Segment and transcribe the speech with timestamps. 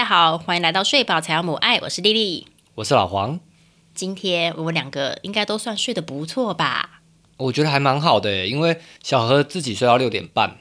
[0.00, 2.46] 大家好，欢迎来到睡宝才要母爱，我是丽丽。
[2.76, 3.38] 我是老黄，
[3.94, 7.02] 今天我们两个应该都算睡得不错吧？
[7.36, 10.56] 我觉得还蛮好的耶，因为小何自己睡到六点半，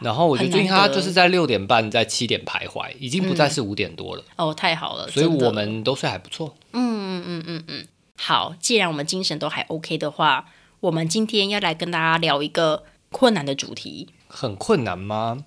[0.00, 6.54] 然后我觉得最近他就是在六点半在七点徘徊，已经不再是五点多了，哦，太好了，所以我们都睡还不错。
[6.72, 8.54] 嗯嗯嗯嗯嗯好。
[8.60, 10.44] 既然我们精神都还 OK 的话，
[10.80, 14.10] 我们今天要来跟大家聊一个困难的主题。
[14.28, 15.44] 很困难吗？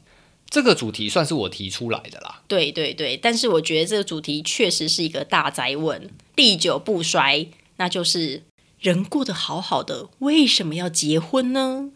[0.53, 2.43] 这个主题算是我提出来的啦。
[2.47, 8.43] 对对对，但是我觉得这个主题确实是一个大灾问，历久不衰，那就是
[8.79, 11.89] 人过得好好的，为什么要结婚呢？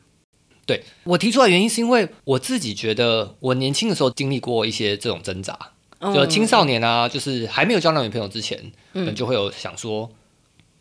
[0.66, 5.54] 对我提出来原因是因为我自己觉得我年轻的时候经历过一些这种挣扎，
[6.02, 10.10] 就嗯青少年啊，就是还没有交到女朋友之前，可能就会有想说，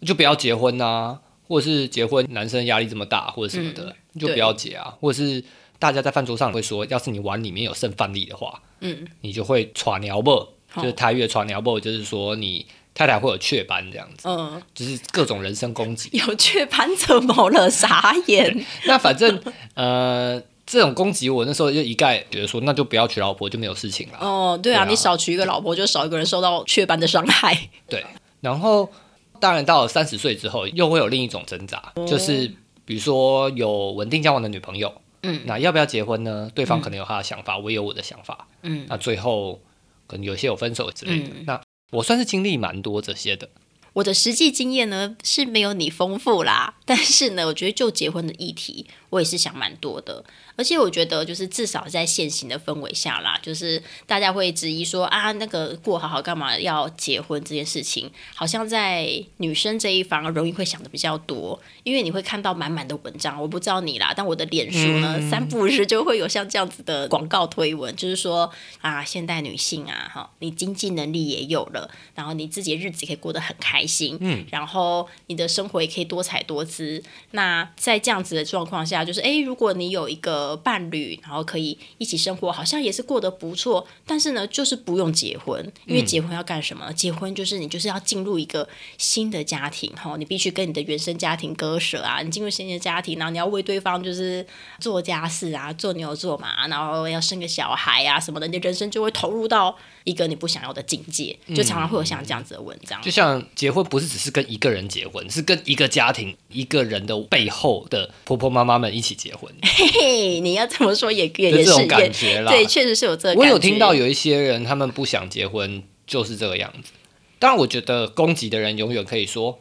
[0.00, 5.44] 就不要结婚啊，或者是结婚男生压力这么大，或者什么的，嗯就不要结啊，或者是
[5.78, 16.08] 大家在饭桌上会说，要是你碗里面有剩饭粒的话，嗯，你就会喘鸟不，好就是台语喘鸟不，就是说你太太会有雀斑这样子，嗯，就是各种人身攻击。
[16.12, 17.70] 有雀斑怎么了？
[17.70, 18.64] 傻眼。
[18.86, 19.38] 那反正
[19.74, 24.18] 呃，这种攻击我那时候就一概觉得说，那就不要娶老婆，就没有事情了。
[24.20, 27.68] 哦，对啊，对啊你少娶一个老婆，就少一个人受到雀斑的伤害。
[27.86, 28.04] 对，
[28.40, 28.90] 然后
[29.38, 32.50] 当然到了三十岁之后，又会有另一种挣扎，就是
[32.86, 34.90] 比如说有稳定交往的女朋友，
[35.22, 36.50] 嗯，那要不要结婚呢？
[36.54, 39.60] 对方可能有他的想法，我也有我的想法，嗯，那最后
[40.06, 41.30] 可能有些有分手之类的。
[41.44, 43.48] 那我算是经历蛮多这些的，
[43.94, 50.24] 我的实际经验呢是没有你丰富啦，但是呢，我觉得就结婚的议题，我也是想蛮多的。
[50.56, 59.08] 而且我觉得，就是至少在现行的氛围下啦，就是大家会质疑说啊，那个过好好干嘛要结婚这件事情，好像在
[59.38, 63.40] 女生这一方容易会想的比较多，因为你会看到满满的文章。
[63.40, 77.02] 我不知道你啦，但我的脸书呢，三不五时就会有像这样子的广告推文，就是说啊，现代女性啊，哈，你经济能力也有了，然后你自己的日子也可以过得很开心，嗯，然后你的生活也可以多彩多姿。
[77.32, 83.88] 那在这样子的状况下，就是诶，如果你有一个伴侣，然后可以一起生活，好像也是过得不错。
[84.04, 86.92] 但是呢，就是不用结婚，因为结婚要干什么？
[86.92, 88.68] 结婚就是你就是要进入一个
[88.98, 92.20] 新的家庭，哈，你必须跟你的原生家庭割舍啊。
[92.20, 94.46] 你进入新的家庭，然后你要为对方就是
[94.78, 99.74] 做家事啊，做牛做马，然后要生个小孩啊什么的，你的人生就会投入到
[100.06, 103.02] 一个你不想要的境界，就常常会有像这样子的文章。
[103.02, 112.52] 就像结婚不是只是跟一个人结婚，是跟一个家庭、一个人的背后的婆婆妈妈们一起结婚，嘿嘿，你要这么说也也是也感觉啦。
[112.52, 113.34] 对，确实是有这。
[113.34, 116.92] 我有听到有一些人，他们不想结婚，就是这个样子。
[117.40, 119.58] 当然，我觉得攻击的人永远可以说，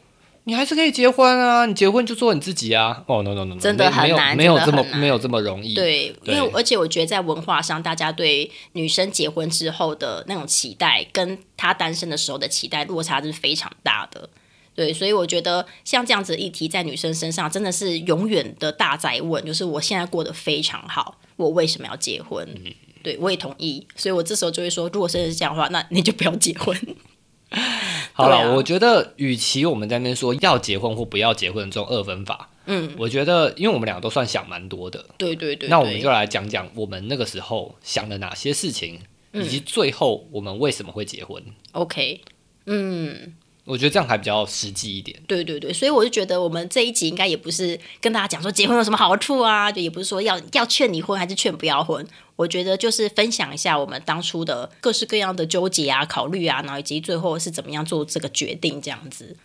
[0.48, 3.02] 你还是可以结婚啊，你结婚就做你自己啊。
[3.08, 5.74] 哦，no no no，no 真的没没有很难没有这么没有这么容易。
[5.74, 14.28] 对，因为而且我觉得在文化上，大家对女生结婚之后的那种期待，跟她单身的时候的期待落差是非常大的。
[14.76, 22.46] 对，所以我觉得像这样子的议题在女生身上真的是永远的大灾问，就是我现在过得非常好，我为什么要结婚？
[22.64, 26.76] 嗯对，我也同意，所以我这时候就会说，如果真的是这样的话，那你就不要结婚。
[28.12, 39.00] 好了，啊我觉得与其我们在那边说要结婚或不要结婚这种二分法，嗯，我觉得因为我们两个都算想蛮多的，对对对那我们就来讲讲我们那个时候想了哪些事情，
[39.32, 41.42] 嗯以及最后我们为什么会结婚。
[41.72, 42.20] OK，
[42.66, 43.34] 嗯。
[43.66, 45.20] 我觉得这样还比较实际一点。
[45.26, 52.06] 对对对，所以我就觉得我们这一集应该也不是跟大家讲说结婚有什么好处啊，就也不是说要要劝你婚还是劝不要婚。
[52.36, 59.36] 我觉得就是分享一下我们当初的各式各样的纠结啊、考虑啊，然后以及最后是怎么样做这个决定，这样子。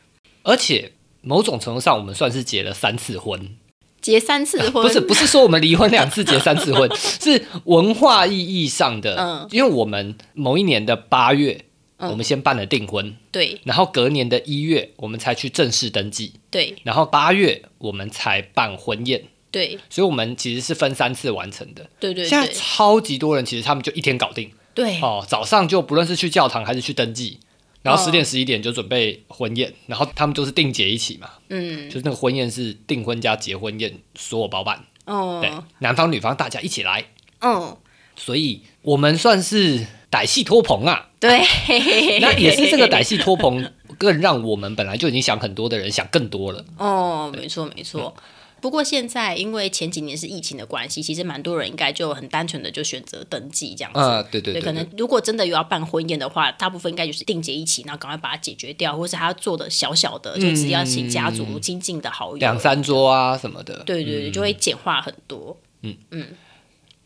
[0.44, 3.56] 而且某种程度上，我们算是结了三次婚，
[4.02, 9.16] 结三次婚不是不是说我们离婚两次结三次婚， 是文化意义上的。
[9.16, 11.64] 嗯因为我们某一年的八月，
[12.10, 13.60] 我们先办了订婚，对。
[13.64, 16.76] 然后隔年的一月，我们才去正式登记，对。
[16.84, 19.24] 然后八月我们才办婚宴。
[19.52, 19.78] 对。
[19.90, 21.90] 所以，我们其实是分三次完成的。
[22.00, 24.52] 对对现在超级多人，其实他们就一天搞定。
[24.74, 25.00] 对。
[25.02, 25.26] 哦。
[25.28, 27.40] 早上就不论是去教堂还是去登记，
[27.82, 31.90] 然后哦十点十一点就准备婚宴，然后他们都是定结一起嘛，嗯。
[31.90, 34.86] 就是那个婚宴是订婚加结婚宴，所有包办。
[35.06, 35.40] 哦。
[35.42, 37.06] 对哦，男方女方大家一起来，
[37.42, 37.78] 嗯
[38.16, 41.08] 所以我们算是歹戏拖棚啊。
[41.20, 41.40] 对，
[42.20, 46.66] 那也是这个歹戏拖棚， 更让我们本来就已经想很多的人想更多了。
[46.78, 48.14] 哦，没错没错。
[48.60, 54.00] 不过现在因为前几年是疫情的关系，其实蛮多人应该就很单纯的就选择登记这样子。
[54.00, 63.82] 啊，对对对，对，可能如果真的有要办婚宴的话，大部分应该就是定结一起，然后赶快把它解决掉，或是他做的小小的，就只要请家族亲近的好友，嗯两三桌啊什么的。
[63.84, 65.58] 对对对，就会简化很多。
[65.82, 66.28] 嗯嗯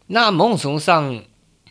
[0.08, 1.24] 那某种程度上，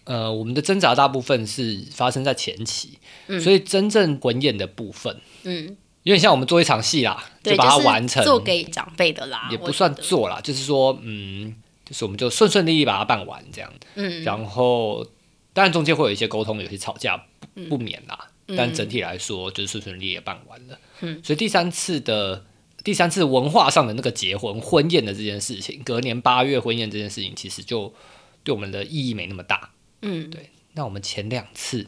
[0.05, 2.99] 呃，我们的挣扎大部分是发生在前期，
[3.41, 11.55] 所以真正婚宴的部分，嗯，有点像我们做一场戏啦，就，把它完成，做给长辈的啦，也不算做啦，就是说，嗯，
[11.85, 15.06] 就是我们就顺顺利利把它办完这样，嗯，然后
[15.53, 17.17] 当然中间会有一些沟通，有些吵架
[17.55, 22.45] 不不免啦，但整体来说就是顺顺利利办完了，嗯，所以第三次的
[22.83, 27.95] 第三次文化上的那个结婚婚宴的这件事情，隔年八月婚宴这件事情，其实就
[28.43, 29.71] 对我们的意义没那么大，
[30.05, 30.51] 嗯，对。
[30.75, 31.87] 那我们前两次，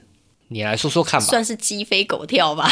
[0.49, 1.27] 你来说说看吧。
[1.27, 2.69] 算是鸡飞狗跳吧。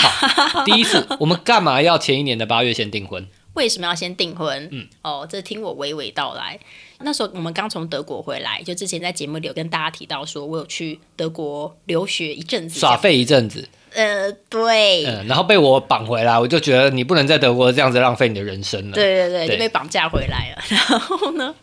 [0.65, 3.27] 第一次， 我们干嘛要前一年的八月先订婚？
[3.55, 4.69] 为什么要先订婚？
[4.73, 6.59] 嗯，哦，这听我娓娓道来。
[6.99, 13.69] 那时候我们刚从德国回来，就之前在节目里有跟大家提到，说我有去德国留学一阵子，耍废一阵子。
[13.93, 18.93] 呃，对，嗯，然后被我绑回来，我就觉得你不能在德国这样子浪费你的人生了。
[18.93, 20.65] 对对对，就被绑架回来了。
[20.91, 21.55] 然后呢，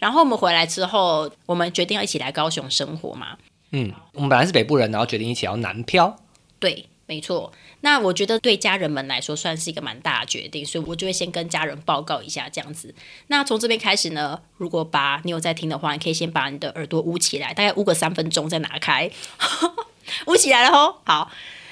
[0.00, 3.36] 然后我们回来之后，我们决定要一起来高雄生活嘛。
[3.70, 6.16] 嗯，我们本来是北部人，然后决定一起要南漂。
[6.58, 7.52] 对，没错。
[7.82, 12.94] 那我觉得对家人们来说算是一个蛮大的决定，所以我就会先跟家人报告一下这样子。
[13.28, 19.10] 那从这边开始呢，如果把你有在听的话，你可以先把你的耳朵捂起来，大概捂个三分钟再拿开，
[20.26, 20.96] 捂起来了吼。
[21.04, 21.30] 好，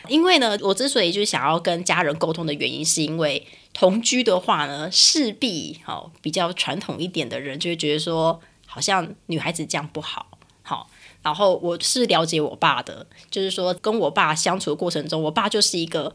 [0.08, 10.26] 因为呢，我之所以就想要跟家人沟通的原因，是因为同居的话呢，势必好比较传统一点的人就会觉得说，好像女孩子这样不好，
[10.62, 10.90] 好。
[11.20, 16.14] 然后我是了解我爸的，就是说跟我爸相处的过程中，我爸就是一个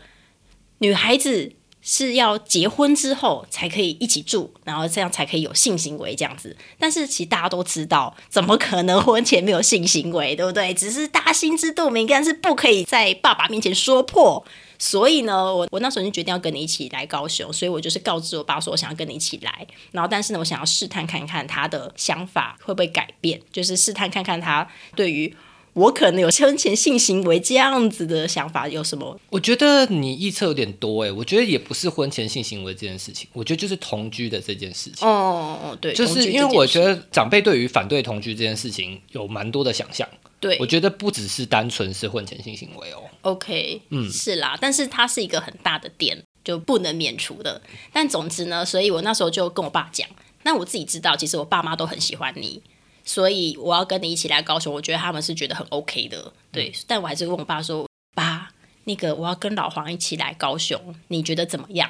[0.79, 6.55] 女孩子是要结婚之后才可以一起住，然后这样才可以有性行为这样子。
[6.79, 10.73] 但是其实大家都知道，怎么可能婚前没有性行为，对不对？
[10.73, 14.43] 只是大家心知肚明，但是不可以在爸爸面前说破。
[14.79, 25.33] 所以呢，我我那时候就决定要跟你一起来高雄，所以我就是告知我爸说我想要跟你一起来，然后但是呢，我想要试探看看他的想法会不会改变，就是试探看看他对于
[25.73, 29.19] 我可能有婚前性行为这样子的想法有什么。
[29.29, 35.07] 我觉得你臆测有点多哎，我觉得也不是婚前性行为这件事情，我觉得就是同居的这件事情。
[35.07, 40.07] 哦哦，对，就是因为我觉得长辈对于反对同居这件事情有蛮多的想象。
[40.39, 43.01] 对，我觉得不只是单纯是婚前性行为哦。
[43.21, 47.61] OK，嗯，是啦，但是它是一个很大的点，就不能免除的。
[47.93, 50.05] 但总之呢，所以我那时候就跟我爸讲，
[50.43, 52.61] 那我自己知道，其实我爸妈都很喜欢你，
[53.03, 56.31] 所以我要跟你一起来高雄，我觉得他们是觉得很 OK 的。
[56.51, 58.49] 对，但我还是问我爸说，爸，
[58.85, 61.89] 那个我要跟老黄一起来高雄，你觉得怎么样？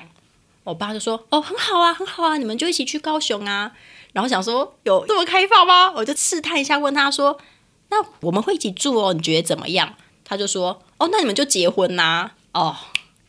[0.64, 3.72] 我爸就说，哦，很好啊，很好啊，你们就一起去高雄啊。
[4.14, 5.92] 然后想说，有 这么开放吗？
[5.92, 7.40] 我就试探一下，问他说。
[7.90, 9.96] 那我们会一起住哦，你觉得怎么样？
[10.26, 12.76] 他就说：“哦，那你们就结婚呐！”哦，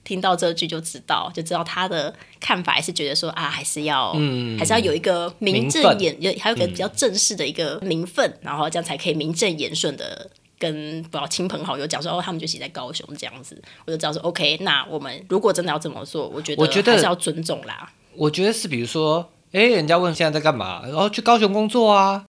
[0.05, 17.91] 听到这句就知道，就知道他的看法还是觉得说啊，还是要，嗯，还是要有一个名正言，有还有个比较正式的一个名分，然后这样才可以名正言顺的跟不要亲朋好友讲说哦，他们就写在高雄这样子，我就知道说 OK，那我们如果真的要这么做，我觉得我觉得还是要尊重啦。
[18.15, 22.25] 我觉得是，比如说，哎，人家问现在在干嘛，然后去高雄工作啊。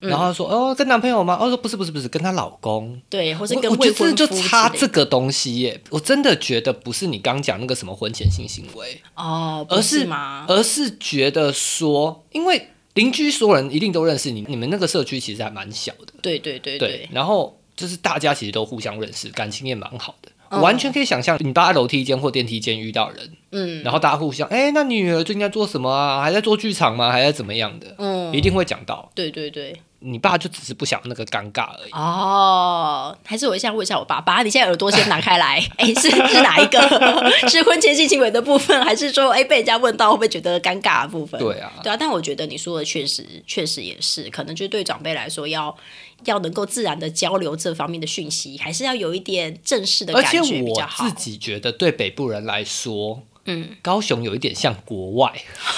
[0.00, 1.36] 然后说哦，跟男朋友吗？
[1.40, 3.00] 哦，说不是不是不是，跟她老公。
[3.10, 5.80] 对，或是跟我觉得就差这个东西耶。
[5.90, 10.46] 我真的觉得不是你刚讲那个什么婚前性行为哦，而是吗？
[10.48, 16.12] 而是觉得说，因为邻居所有人一定都认识你，你们那个社区其实还蛮小的。
[16.22, 17.08] 对对对对。
[17.12, 20.30] 然后就是大家其实都互相认识，感情也蛮好的。
[20.50, 26.22] 完全可以想象，你搭楼梯间或电梯间遇到人，嗯，然后大家互相，哎，那你女儿最近在做什么啊？
[26.22, 27.12] 还在做剧场吗？
[27.12, 27.94] 还在怎么样的？
[27.98, 29.10] 嗯，一定会讲到。
[29.14, 29.76] 对对对。
[30.00, 36.78] 你爸就只是不想那个尴尬而已哦，还是我先问一下我爸，爸，你现在耳朵先拿开来， 哎，是是哪一个？
[37.48, 41.40] 是婚前性行为的部分，还是说，哎，被人家问到会不会觉得尴尬的部分？
[41.40, 45.76] 对啊，对啊，但我觉得你说的确实，确实也是，可能就是对长辈来说，要
[46.24, 51.04] 要能够自然的交流这方面的讯息，还是要有一点正式的感觉比较好。
[51.04, 53.20] 自己觉得对北部人来说。
[53.48, 55.32] 嗯，高雄有一点像国外，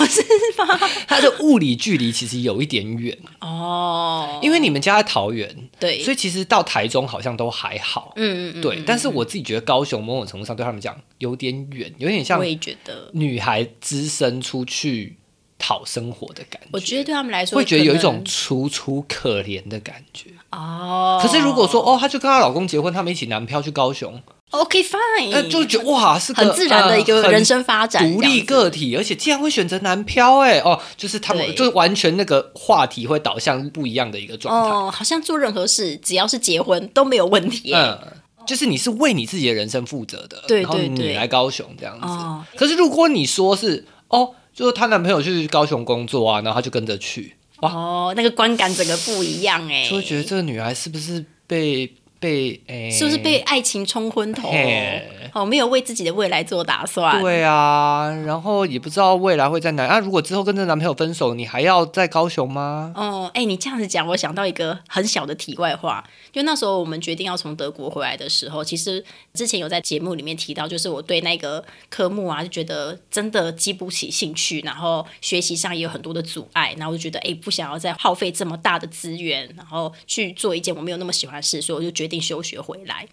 [0.06, 0.22] 是
[0.58, 0.78] 吗？
[1.06, 4.40] 它的物理距离其实有一点远哦。
[4.42, 5.48] 因为你们家在桃园，
[5.78, 8.12] 对，所以其实到台中好像都还好。
[8.16, 8.82] 嗯嗯嗯，对。
[8.84, 12.38] 但是我自己觉得高雄某种程度上对他们讲有点远，有点像。
[12.38, 15.16] 我也觉得女孩只身出去
[15.58, 16.68] 讨生活的感觉。
[16.72, 21.20] 我觉得对他们来说会觉得有一种楚楚可怜的感觉哦。
[21.22, 24.20] 可是如果说哦，她就跟她老公结婚，他们一起南漂去高雄。
[24.50, 34.70] OK fine，呃，就觉得哇，是很自然的一个人生发展，独立个体，而且竟然会选择男漂，哎，哦，就是他们，就是完全那个话题会导向不一样的一个状态。
[34.70, 37.72] 哦，好像做任何事，只要是结婚都没有问题。
[37.72, 37.96] 嗯，
[38.44, 42.58] 就是你是为你自己的人生负责的，对对对，你来高雄这样子。
[42.58, 51.24] 可是如果你说是哦，就是她男朋友去高雄工作啊，然后她就跟着去，哦，那个观感整个不一样，哎，就会觉得这个女孩是不是？
[51.50, 55.02] 被被诶，是不是被爱情冲昏头嘿？
[55.32, 57.20] 哦，没有为自己的未来做打算。
[57.22, 59.86] 对啊，然后也不知道未来会在哪。
[59.86, 62.92] 啊，如果之后跟这男朋友分手，你还要在高雄吗？
[62.96, 66.04] 哦，哎，你这样子讲，我想到一个很小的题外话。
[66.32, 83.06] 就那时候我们决定要从德国回来的时候，其实之前有在节目里面提到，就是我对那个科目啊，就觉得真的激不起兴趣，然后学习上也有很多的阻碍，然后我就觉得，哎，不想要再耗费这么大的资源，然后去做一件我没有那么喜欢的事，所以我就决定休学回来。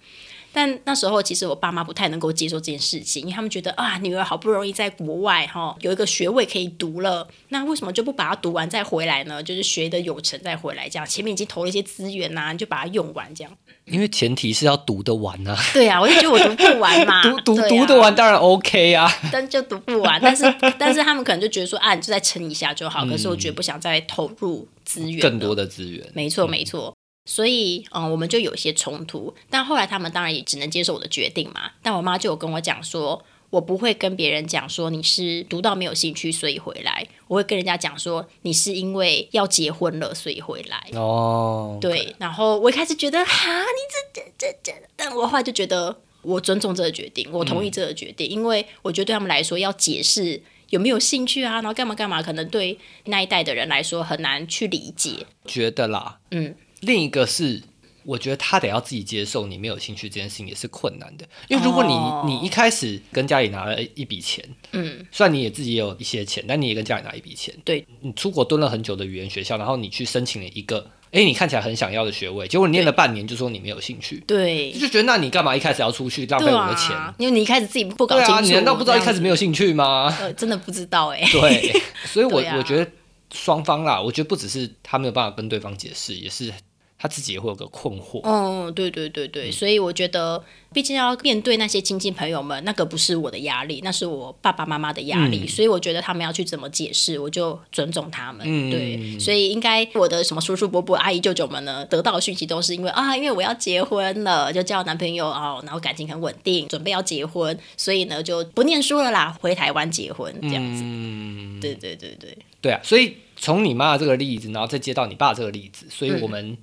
[0.54, 9.44] 但那时候其实我爸妈不太能够接受这件事情，因为他们觉得啊，女儿好不容易在国外哈有一个学位可以读了，那为什么就不把它读完再回来呢？
[9.44, 13.54] 就是学的有成再回来，这样前面已经投了一些资源呐，你就把它用完这样。
[13.86, 15.56] 因为前提是要读得完呐。
[15.74, 20.20] 对啊，我就觉得我读不完嘛， 读读读得完当然 OK 啊，但就读不完。
[20.20, 20.44] 但是
[20.80, 23.06] 但是他们可能就觉得说啊，你就再撑一下就好。
[23.06, 26.04] 可是我绝不想再投入资源，更多的资源。
[26.14, 26.97] 没错没错。
[27.28, 31.70] 所以，嗯，我们就有一些冲突，但后来他们当然也只能接受我的决定嘛。
[31.84, 40.90] 但我妈就有跟我讲说，我不会跟别人讲说你是读到没有兴趣所以回来，我会跟人家讲说你是因为要结婚了所以回来。
[40.94, 42.16] 哦，对。
[42.18, 55.26] 然后我一开始觉得哈，你这这这这，但我后来就觉得我尊重这个决定，我同意这个决定，因为我觉得对他们来说要解释有没有兴趣啊，然后干嘛干嘛，可能对那一代的人来说很难去理解。
[55.46, 56.56] 觉得啦，嗯。
[56.82, 57.62] 另一个是，
[58.04, 76.96] 我觉得他得要自己接受你没有兴趣这件事情也是困难的，因为如果你你一开始跟家里拿了一笔钱，嗯，虽然你也自己也有一些钱，但你也跟家里拿一笔钱，对，你出国蹲了很久的语言学校，然后你去申请了一个，哎，你看起来很想要的学位，结果你念了半年就说你没有兴趣，对，就觉得那你干嘛一开始要出去浪费我的钱？
[77.18, 80.16] 因为你一开始自己不搞清楚，你难道不知道一开始没有兴趣吗？
[80.20, 81.74] 呃，真的不知道哎，对，
[82.06, 82.90] 所以我我觉得
[83.34, 86.54] 双方啦，我觉得不只是他没有办法跟对方解释，也是。
[87.00, 88.22] 他自己也会有个困惑。
[88.24, 95.48] 嗯，对对对对，所以我觉得，毕竟要面对那些亲戚朋友们，那个不是我的压力，那是我爸爸妈妈的压力。
[95.48, 98.44] 所以我觉得他们要去怎么解释，我就尊重他们。
[98.72, 110.82] 对，所以应该我的什么叔叔伯伯、阿姨舅舅们呢，得到的讯息都是因为啊，因为我要结婚了，就交男朋友哦，然后感情很稳定，准备要结婚，所以呢就不念书了啦，回台湾结婚这样子。
[110.84, 116.58] 嗯，对对对对，对啊，所以从你妈这个例子，然后再接到你爸这个例子，所以我们。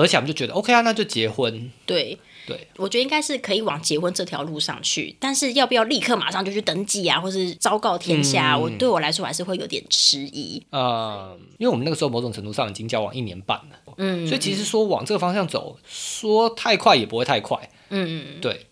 [0.00, 1.70] 合起来就觉得 OK 啊，那就结婚。
[1.86, 8.56] 对对，我觉得应该是可以往结婚这条路上去，但是要不要立刻马上就去登记啊，或是昭告天下？
[8.58, 10.60] 我对我来说还是会有点迟疑。
[10.72, 18.66] 嗯，因为我们那个时候某种程度上已经交往一年半了，嗯，所以其实说往这个方向走，说太快也不会太快，嗯，对。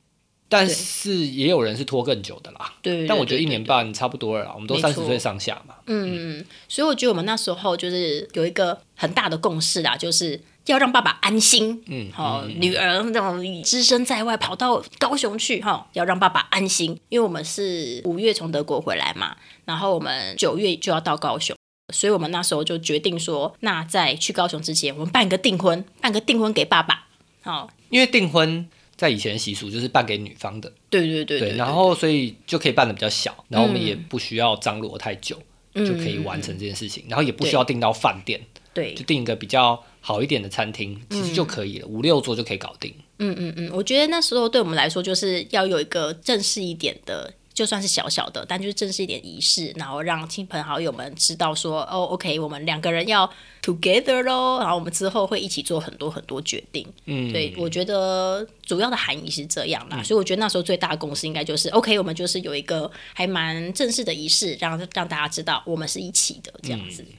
[0.51, 3.07] 但是也有人是拖更久的啦，对。
[3.07, 6.43] 但我觉得一年半差不多了，我们都三十岁上下嘛，嗯。
[6.67, 10.41] 所以我觉得我们那时候就是有一个很大的共识啦，就是
[10.73, 21.57] 要让爸爸安心，嗯，好，女儿那种只身在外跑到高雄去，哈，要让爸爸安心，因为我们是五月从德国回来嘛，然后我们九月就要到高雄，
[21.93, 27.07] 所以我们那时候就决定说，那在去高雄之前，我们办个订婚，办个订婚给爸爸，
[27.43, 28.69] 好，因为订婚。
[28.99, 35.41] 在以前习俗就是办给女方的，对对对对，然后所以就可以办的比较小，然后我们也不需要张罗太久，
[35.73, 38.41] 就可以完成这件事情，然后也不需要订到饭店，
[38.75, 42.95] 对，就订一个比较好一点的餐厅，其实就可以了，五六桌就可以搞定。
[43.19, 47.33] 嗯嗯嗯，我觉得那时候对我们来说就是要有一个正式一点的。
[47.55, 53.29] 就算是小小的，但就是正式一点仪式，然后让亲朋好友们知道说，哦，OK，我们两个人要
[53.61, 56.87] together 咯，然后我们之后会一起做很多很多决定。
[57.07, 67.03] 嗯，对，我觉得主要的含义是这样啦，所以我觉得那时候最大的共识应该就是 OK，我们就是有一个还蛮正式的仪式，让让大家知道我们是一起的这样子。
[67.03, 67.17] 对，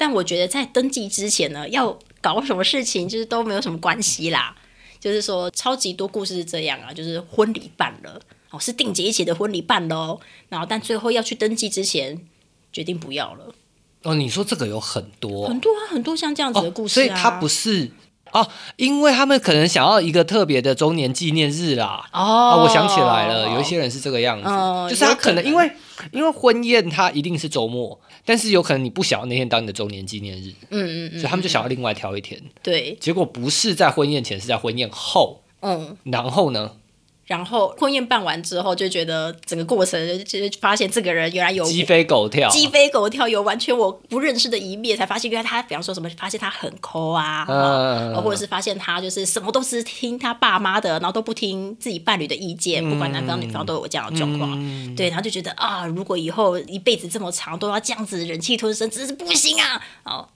[0.00, 4.56] 但我觉得在登记之前呢，要搞什么事情，就是都没有什么关系啦。
[4.98, 8.18] 就是说，超级多故事是这样啊，就是婚礼办了。
[8.48, 12.18] 哦，是定结一起的婚礼办喽，然后但最后要去登记之前，
[12.72, 13.54] 决定不要了。
[14.04, 17.90] 哦，你说这个有很多，很多啊，很多像这样子的故事，所以它不是
[18.32, 18.46] 哦，
[18.76, 22.08] 因为他们可能想要一个特别的周年纪念日啦。
[22.12, 24.48] 哦，我想起来了，有一些人是这个样子，
[24.90, 25.70] 就是他可能因为
[26.12, 32.40] 因为婚宴他一定是周末，但是有可能你不想要那天当你的周年纪念日，嗯嗯嗯，所以他们就想要另外挑一天。
[32.62, 35.40] 对，结果不是在婚宴前，是在婚宴后。
[35.62, 36.70] 嗯，然后呢？
[37.30, 47.44] 然后婚宴办完之后，就觉得整个过程就发现这个人原来有鸡飞狗跳，鸡飞狗跳有完全我不认识的一面，才发现原来他，比方说什么，发现他很抠啊，
[48.16, 54.96] 或者是发现他就是什么都是听他爸妈的，然后都不听自己伴侣的意见，不管男方女方都有这样的状况。
[54.96, 59.80] 对，然后就觉得啊，如果以后一辈子这么长都要这样子忍气吞声，真是不行啊！
[60.02, 60.28] 哦。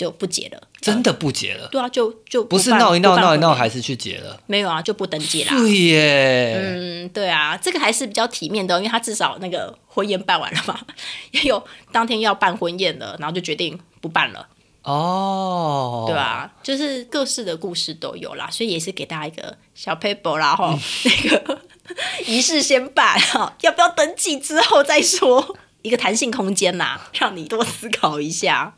[0.00, 0.62] 就不结了。
[0.80, 4.40] 真的不结了，对啊，就就不是办闹一闹闹一闹，还是去结了？
[4.46, 5.54] 没有啊，就不登记啦。
[5.54, 10.80] 对耶，嗯，对啊，这个还是比较体面的哦，因为他至少那个婚宴办完了嘛，
[11.32, 14.48] 也有当天要办婚宴了，然后就决定不办了，
[14.84, 16.50] 哦，对啊？
[16.62, 21.60] 就是各式的故事都有啦，所以也是给大家一个小 paper 啦，哈，那个
[22.26, 28.76] 仪式先办哈，要不要登记之后再说，一个弹性空间呐，让你多思考一下。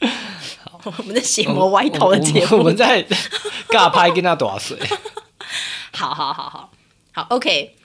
[0.84, 2.58] 我们的邪魔歪头的节目。
[2.58, 3.04] 我们在
[3.68, 4.78] 尬拍跟他多水，
[5.92, 6.72] 好好好好。
[7.12, 7.76] 好，OK。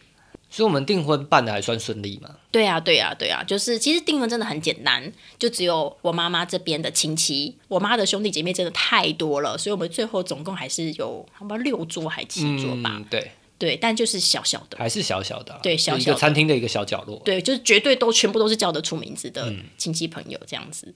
[0.50, 2.30] 所以我们订婚办的还算顺利嘛？
[2.50, 17.22] 对啊，对啊，对啊，就是其实订婚真的很简单，就只有我妈妈这边的亲戚，我妈的兄弟姐妹真的太多了，所以我们最后总共还是有差不多六桌还七桌吧，嗯，对，对，但就是小小的，还是小小的啊，对小就一个小的餐厅的一个小角落。
[17.26, 19.66] 对，就是绝对都全部都是叫得出名字的嗯。
[19.78, 20.96] 亲戚朋友这样子，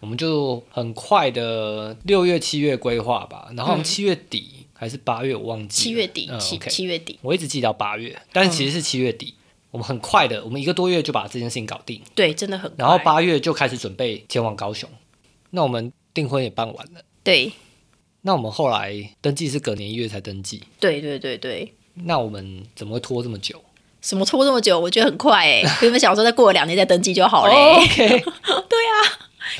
[0.00, 9.34] 我们就很快的六月、七月规划吧，然后七月底还是八月，我忘记七月底，嗯七七月底，我一直记到八月，但是其实是七月底。
[9.70, 14.90] 我们很快的，我们一个多月就把这件事情搞定，对，真的很快，然后八月就开始准备前往高雄。
[15.50, 17.52] 那我们订婚也办完了，对。
[18.22, 21.72] 那我们后来登记是隔年一月才登记，对对对对。
[21.94, 23.62] 那我们怎么会拖这么久？
[24.02, 24.80] 什么拖这么久？
[24.80, 28.18] 我觉得很快哎、 原本想说再过两年再登记就好嘞、哦 OK，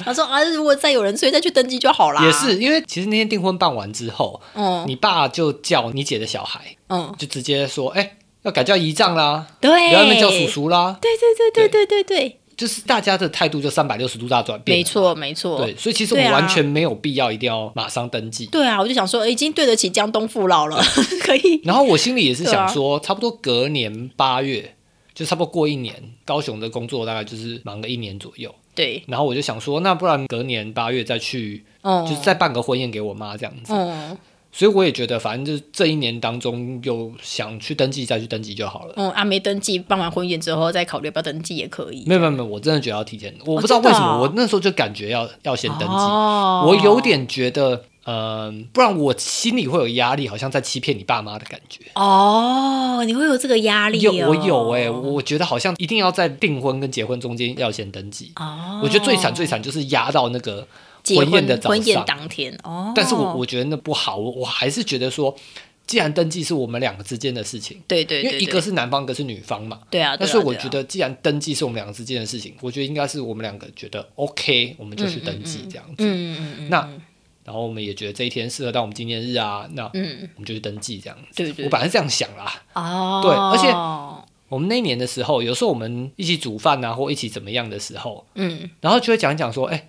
[0.05, 2.25] 他说啊，如果再有人催再去登记就好啦。
[2.25, 10.47] 也是因为其实那天订婚办完之后，嗯你爸就叫你姐的小孩，嗯，就直接说：“哎、要改叫姨丈啦，对，不要那边叫叔。
[10.47, 10.99] 叔啦。
[11.01, 14.77] 对对对对对对对，”就是大家的态度就三百六十度大转变。
[14.77, 14.85] 没。
[14.85, 15.57] 错没错。
[15.59, 18.45] 对，所以其实我完全没有必要一定要马上登记。
[18.47, 20.79] 对啊，我就想说，已经对得起江东父老了，
[21.25, 21.61] 可以。
[21.65, 24.77] 然后我心里也是想说，差不多隔年八月，
[25.15, 25.95] 就差不多过一年，
[26.27, 28.55] 高雄的工作大概就是忙个一年左右。
[28.75, 33.73] 对，然后我就想说，那不然隔年八月再去，嗯，就是再办个婚宴给我妈这样子。
[33.75, 34.17] 嗯
[34.53, 38.95] 所以我也觉得，反正就是这一年当中有想去登记再去登记就好了。
[38.97, 42.03] 嗯啊，没登记，办完婚宴之后再考虑要不要登记也可以。
[42.05, 51.81] 没有没有没有，我真的觉得要提前，我不知道为什么，我那时候就感觉要要先登记，哦我有点觉得，嗯、不然我心里会有压力，好像在欺骗你爸妈的感觉。
[51.95, 54.13] 哦，你会有这个压力、哦？
[54.13, 58.33] 有我有哎、我觉得好像一定要在订婚跟结婚中间要先登记。
[58.37, 60.67] 哦，我觉得最惨最惨就是压到那个
[61.17, 65.35] 婚宴的早婚宴上，当天哦，但是我我觉得那不好，我我还是觉得说，
[65.87, 69.81] 既然登记是我们两个之间的事情，对对对，因为一个是男方，一个是女方嘛。
[69.91, 75.97] 对啊，但是我觉得，既然登记是我们两个之间的事情，我觉得应该是我们两个觉得 OK，我们就去登记这样子。
[75.99, 76.89] 嗯嗯嗯，那
[77.45, 81.55] 然后我们也觉得这一天适合到我们纪念日啊，那嗯，我们就去登记这样子。
[81.65, 82.63] 我本来是这样想啦。
[82.75, 83.69] 哦，对而且
[84.49, 89.89] 我们那一年的时候，有时候我们一起煮饭啊，或一起怎么样的时候，嗯，然后就会讲一讲说，哎、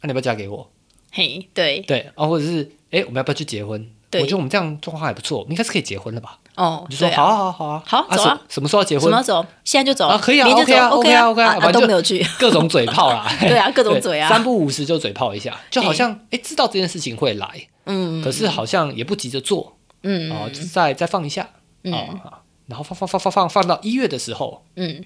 [0.00, 0.70] 那、你要不要嫁给我？
[1.10, 3.90] 嘿，对对，啊，或者是哎、我们要不要去结婚？
[4.10, 6.38] 对我觉得我们这样状况还不错，应该是可以结婚了吧？
[6.56, 7.34] 哦你，就说、好啊。
[7.34, 8.06] 好啊好啊，啊。
[8.08, 8.40] 好走啊。
[8.48, 9.04] 什什么时候要结婚？
[9.04, 9.16] 什么？
[9.16, 9.46] 要走？
[9.64, 10.06] 现在就走。
[10.08, 20.30] 啊可以啊明天就 OK 啊走 OK 啊 OK 啊啊都没有去，各种嘴炮啦， 对啊， 各种嘴啊，三不五十就嘴炮一下，就好像哎、知道这件事情会来，嗯，可是好像也不急着做，嗯。
[20.32, 21.48] 哦，就是再再放一下，
[21.84, 21.92] 嗯。
[21.94, 25.04] 啊，然后放放放放放放到一月的时候嗯，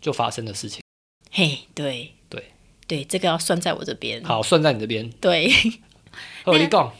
[0.00, 0.82] 就发生的事情，
[1.30, 2.12] 嘿，对。
[2.28, 2.44] 对。
[2.88, 4.22] 对，这个要算在我这边。
[4.24, 5.50] 好算在你这边，对，
[6.44, 6.92] 和你讲，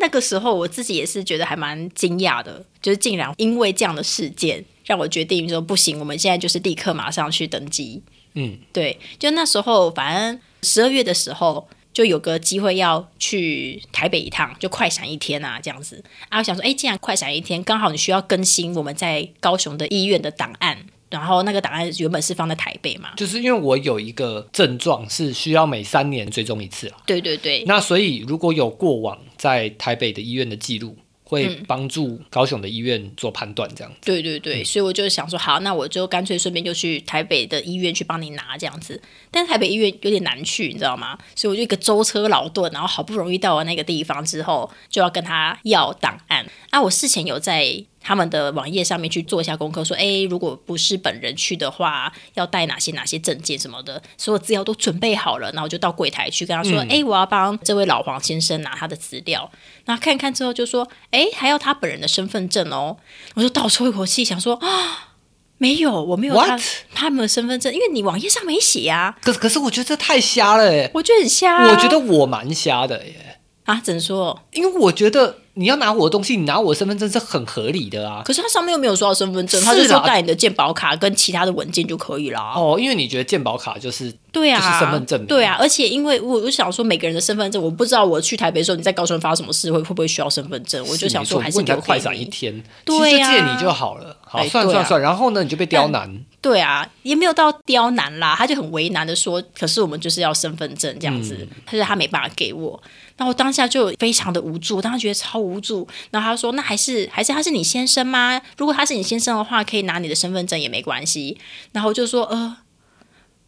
[0.00, 8.02] 那个时候我自己也是觉得还蛮惊讶的，就是竟然因为这样的事件，让我决定说不行，我们现在就是立刻马上去登机。
[8.34, 16.02] 嗯，对，就那时候，反正十二月的时候，就有个机会要去台北一趟，就快闪一天啊，这样子。
[16.28, 23.10] 啊，我想说，哎，既然快闪一天，刚好你需要更新我们在高雄的医院的档案，然后那个档案原本是放在台北嘛。
[23.16, 33.98] 就是因为我有一个症状是需要每三年追踪一次啊，对对对，那所以如果有过往在台北的医院的记录，会帮助高雄的医院做判断，这样子。
[34.04, 39.00] 对对对，所以我就想说，好，那我就干脆顺便就去台北的医院去帮你拿这样子。
[39.30, 41.16] 但是台北医院有点难去，你知道吗？
[41.36, 46.44] 所以我就一个舟车劳顿，然后好不容易到了那个地方之后，就要跟他要档案。
[46.70, 55.50] 啊，我事前有在他们的网页上面去做一下功课，说，哎，如果不是本人去的话，要带哪些哪些证件什么的，所有资料都准备好了。
[55.52, 59.50] 然后我就到柜台去跟他说，哎、我要帮这位老黄先生拿他的资料。
[59.84, 62.96] 然后看看之后就说，哎，还要他本人的身份证哦。
[63.34, 65.14] 我就倒抽一口气，想说啊，
[65.58, 66.58] 没有，我没有他？
[66.94, 71.68] 他们的身份证，因为你网页上没写呀、可可是我觉得这太瞎了耶，我觉得很瞎、啊。
[71.68, 74.42] 我觉得我蛮瞎的耶，啊，怎么说？
[74.52, 78.22] 因为我觉得你要拿我的东西，你拿我的身份证是很合理的啊。
[78.24, 82.52] 可是他上面又没有说到身份证，是他就说带你的健保卡跟其他的文件就可以啦。
[82.56, 85.18] 哦，因为你觉得健保卡就是对啊，就是身份证。
[85.20, 92.20] 明对啊，而且因为我我想说每个人的身份证，我不知道我去台北的时候你在高雄发生什么事会会不会需要身份证，我就想说还是留给快闪你。
[92.20, 94.16] 一天，对其实借你就好了。
[94.48, 96.24] 算算算，然后呢，你就被刁难。
[96.40, 102.80] 对啊，也没有到刁难啦，他就很为难的说，可是我们就是要身份证这样子，他说他没办法给我，
[103.16, 108.40] 然后我当下就非常的无助，当时觉得超无助，然后他说那还是还是他是你先生吗？
[108.56, 111.36] 如果他是你先生的话，可以拿你的身份证也没关系，
[111.72, 112.56] 然后我就说呃，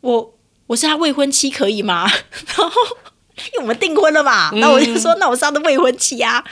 [0.00, 0.34] 我
[0.66, 2.08] 我是他未婚妻可以吗？
[2.56, 2.70] 然后
[3.36, 6.42] 因为我们订婚了嘛，然后我就说、那我是他的未婚妻啊，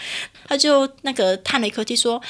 [0.49, 2.21] 他就那个叹了一口气说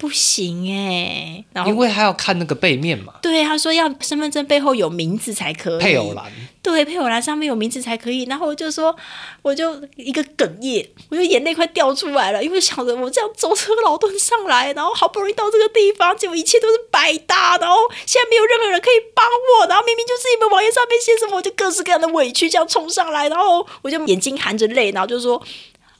[0.00, 6.32] 不行哎、然后因为他要看那个背面嘛，对，他说要身份证背后有名字才可以，配偶栏。
[6.62, 8.24] 对，配偶栏上面有名字才可以。
[8.24, 8.96] 然后我就说，
[9.42, 25.42] 我就一个哽咽，我就眼泪快掉出来了，因为想着我这样舟车劳顿上来，然后好不容易到这个地方，结果一切都是白搭，然后现在没有任何人可以帮我，然后明明就是你们网页上面写什么，我就各式各样的委屈这样冲上来，然后我就眼睛含着泪，然后就说，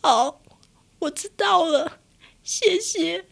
[0.00, 0.40] 好，
[1.00, 1.98] 我知道了，
[2.42, 3.26] 谢谢。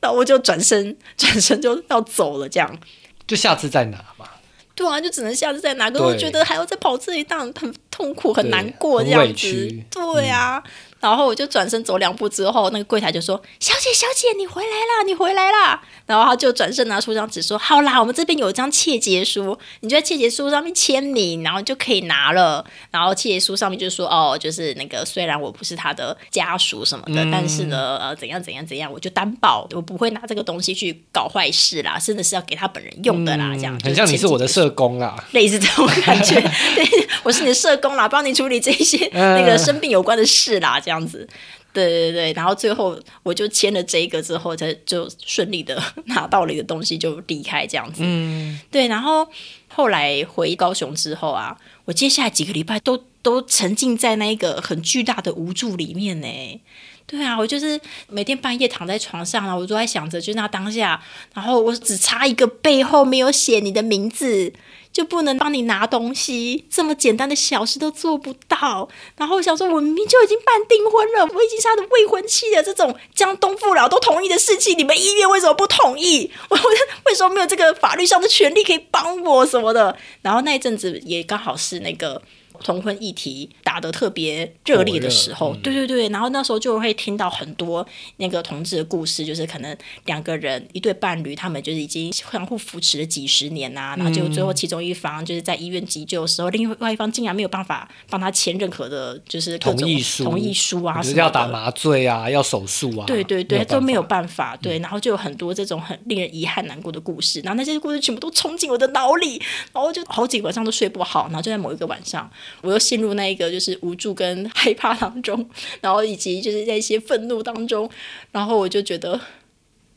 [0.00, 2.78] 然后我就转身，转身就要走了，这样。
[3.26, 4.28] 就下次再拿嘛，
[4.74, 5.90] 对啊，就只能下次再拿。
[5.90, 9.78] 可是我觉得还要再跑这一趟，很痛苦，很难过这样子。
[9.90, 10.62] 对啊，
[11.04, 22.64] 然后我就转身走两步之后，那个柜台就说：“小姐，小姐，你回来啦，你回来啦。”然后他就转身拿出张纸说：“好啦，我们这边有一张切结书，你就在切结书上面签名，然后就可以拿了。
[22.90, 34.64] 然后切结书上面就说：哦，就是那个虽然我不是他的家属什么的，但是呢，呃，怎样怎样怎样，我就担保我不会拿这个东西去搞坏事啦，真的是要给他本人用的啦，这样嗯很像你是我的社。
[34.64, 35.14] 社工啦。
[35.32, 36.40] 类似这种感觉。
[36.74, 41.26] 对，我是你的社工啦，帮你处理这些嗯那个生病有关的事啦，这样子。
[41.72, 48.02] 对对对，然后最后我就签了这一个之后，才就顺利的 拿到了一个东西就离开这样子。
[48.04, 49.28] 嗯，对，然后
[49.66, 56.60] 后来回高雄之后啊，我接下来几个礼拜都都沉浸在那一个很巨大的无助里面呢。
[57.06, 57.78] 对啊，我就是
[58.08, 61.02] 每天半夜躺在床上啊，我都在想着，就那当下，
[61.34, 64.52] 然后我只差一个背后没有写你的名字，
[64.94, 68.88] 就不能帮你拿东西，这么简单的小事都做不到。
[69.16, 76.30] 然后我想说，我明明就已经办订婚了，我已经是他的未婚妻了，这种江东父老都同意的事情，你们医院为什么不同意？
[76.48, 76.62] 我 我
[77.06, 79.96] 为什么没有这个法律上的权利可以帮我什么的？
[80.22, 82.22] 然后那一阵子也刚好是那个。
[82.62, 87.86] 同婚议题打得特别热烈的时候，嗯对对对，然后那时候就会听到很多
[88.16, 101.02] 那个同志的故事，就是可能两个人一对伴侣，他们就是已经相互扶持了几十年呐、然后就最后其中一方就是在医院急救的时候，另外一方竟然没有办法帮他签任何的，就是同意书同意书啊。
[101.14, 104.56] 要打麻醉啊，要手术啊，对对对，都没有办办法。
[104.62, 112.30] 对，然后就有很多这种很令人遗憾、难过的故事，然后那些故事全部都冲进我的脑里，然后就好几个晚上都睡不好，然后就在某一个晚上，
[112.62, 115.48] 我又陷入那一个就是无助跟害怕当中，
[115.80, 117.88] 然后以及就是在一些愤怒当中，
[118.32, 119.20] 然后我就觉得。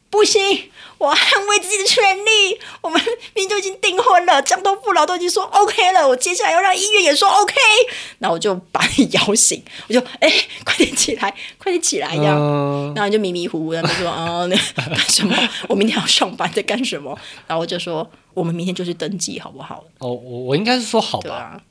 [0.09, 0.41] 不行，
[0.99, 2.57] 我捍卫自己的权利。
[2.79, 2.99] 我们
[3.35, 7.53] 明明就已经订婚了，江东父老都已经说 OK 了，我接下来要让医院也说 OK。
[8.19, 10.31] 然后我就把你摇醒，我就哎、
[10.63, 12.33] 快点起来，快点起来，呀。
[12.39, 14.55] 嗯，然后你就迷迷糊糊的，就说：“啊，那
[14.87, 15.35] 干什么？
[15.67, 21.61] 我明天要上班，在干什么？”然后我就说：“我们明天就去登记，好不好哦，我我应该是说好？”吧，对啊，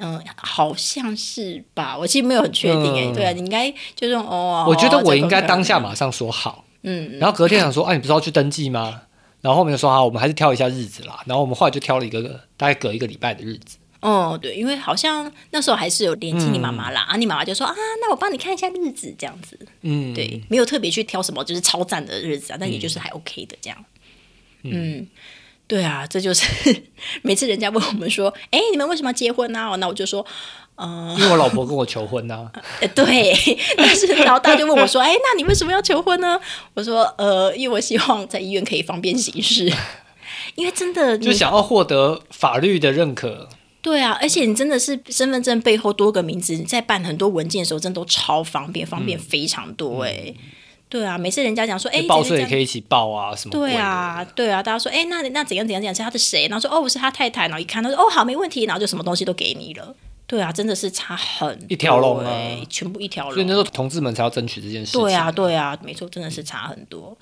[0.00, 9.02] 嗯，好像是吧，我其实没有很确定诶、嗯对啊，你应该就是说哦，我觉得我应该当下马上说好，嗯，然后隔天想说，啊，你不是要去登记吗？
[9.40, 11.22] 然后后面就说好，我们还是挑一下日子啦。
[11.26, 13.78] 然后我们后来就挑了一个大概隔一个礼拜的日子。
[14.00, 23.84] 哦，对，因为好像那时候还是有联系你妈妈啦，啊，你妈妈就说啊，那我帮你看一下日子，这样子，嗯，对，没有特别去挑什么就是超赞的日子啊，但也就是还 OK 的这样。
[24.62, 25.06] 嗯，
[25.70, 26.44] 对啊，这就是
[27.22, 30.26] 每次人家问我们说，哎，你们为什么要结婚呢、那我就说，
[30.74, 32.50] 呃，因为我老婆跟我求婚呐、
[32.82, 33.32] 呃对，
[33.76, 36.40] 但是然后大家就问我说，哎，那你为什么要求婚呢？
[36.74, 39.72] 我说，呃，因为我希望在医院可以方便行事。
[40.56, 43.48] 因为真的，你就想要获得法律的认可。
[43.80, 50.34] 对啊，而且你真的是身份证背后多个名字，你在办很多文件的时候，真的都超方便，方便非常多哎、
[50.90, 53.74] 对啊，每次人家讲说，哎，报税也可以一起报啊，什么对？
[53.76, 56.48] 啊，对啊，大家说，哎，那那怎样怎样怎样是他的谁？
[56.48, 57.46] 然后说，哦，我是他太太。
[57.46, 59.94] 然后一看，他说，哦，好，没问题，然后就什么东西都给你了。
[60.26, 63.34] 对啊，真的是差很一条龙啊哎全部一条龙。
[63.34, 65.00] 所以那时候同志们才要争取这件事情。
[65.00, 67.16] 对啊，对啊，没错，真的是差很多。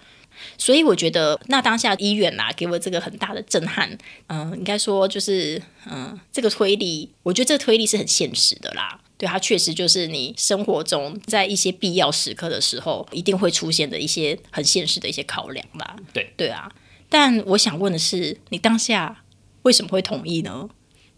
[0.57, 3.91] 所以我觉得，那当下医院啦，给我这个很大的震撼。
[4.29, 8.99] 嗯、应该说就是，嗯、这个推理，我觉得这个推理是很现实的啦。
[9.19, 15.97] 对，它确实就是你生活中在一些必要时刻的时候，一定会出现的一些很现实的一些考量吧。
[16.13, 16.71] 对对啊，
[17.09, 19.25] 但我想问的是，你当下
[19.63, 20.69] 为什么会同意呢？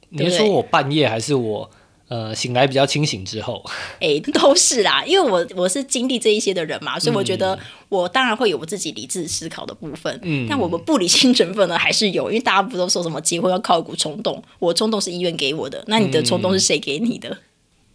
[0.08, 1.70] 你是说我半夜还是我
[2.08, 3.62] 呃醒来比较清醒之后？
[4.00, 7.56] 哎，都是啦，因为我我是经历这一些的人嘛，所以我觉得
[7.90, 10.18] 我当然会有我自己理智思考的部分。
[10.22, 14.42] 嗯，但我们不理性成分呢还是有，因为大家不都说什么结婚要靠一股冲动？
[14.58, 17.36] 我冲动是医院给我的，那你的冲动是谁给你的？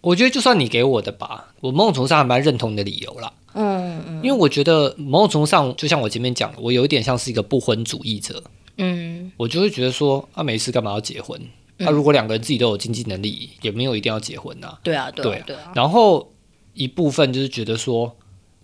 [0.06, 3.34] 我觉得就算你给我的吧，我某种程度上还蛮认同你的理由啦。
[3.54, 8.44] 嗯嗯，因为我觉得某种程度上，就像我前面讲，我有一点像是一个不婚主义者。
[8.78, 11.42] 嗯，我就会觉得说，啊，没事干嘛要结婚？
[11.78, 14.78] 那如果两个人自己都有经济能力，也没有一定要结婚呐。
[14.84, 15.72] 对啊，对啊，对啊。
[15.74, 16.32] 然后
[16.76, 18.16] 一部分就是觉得说，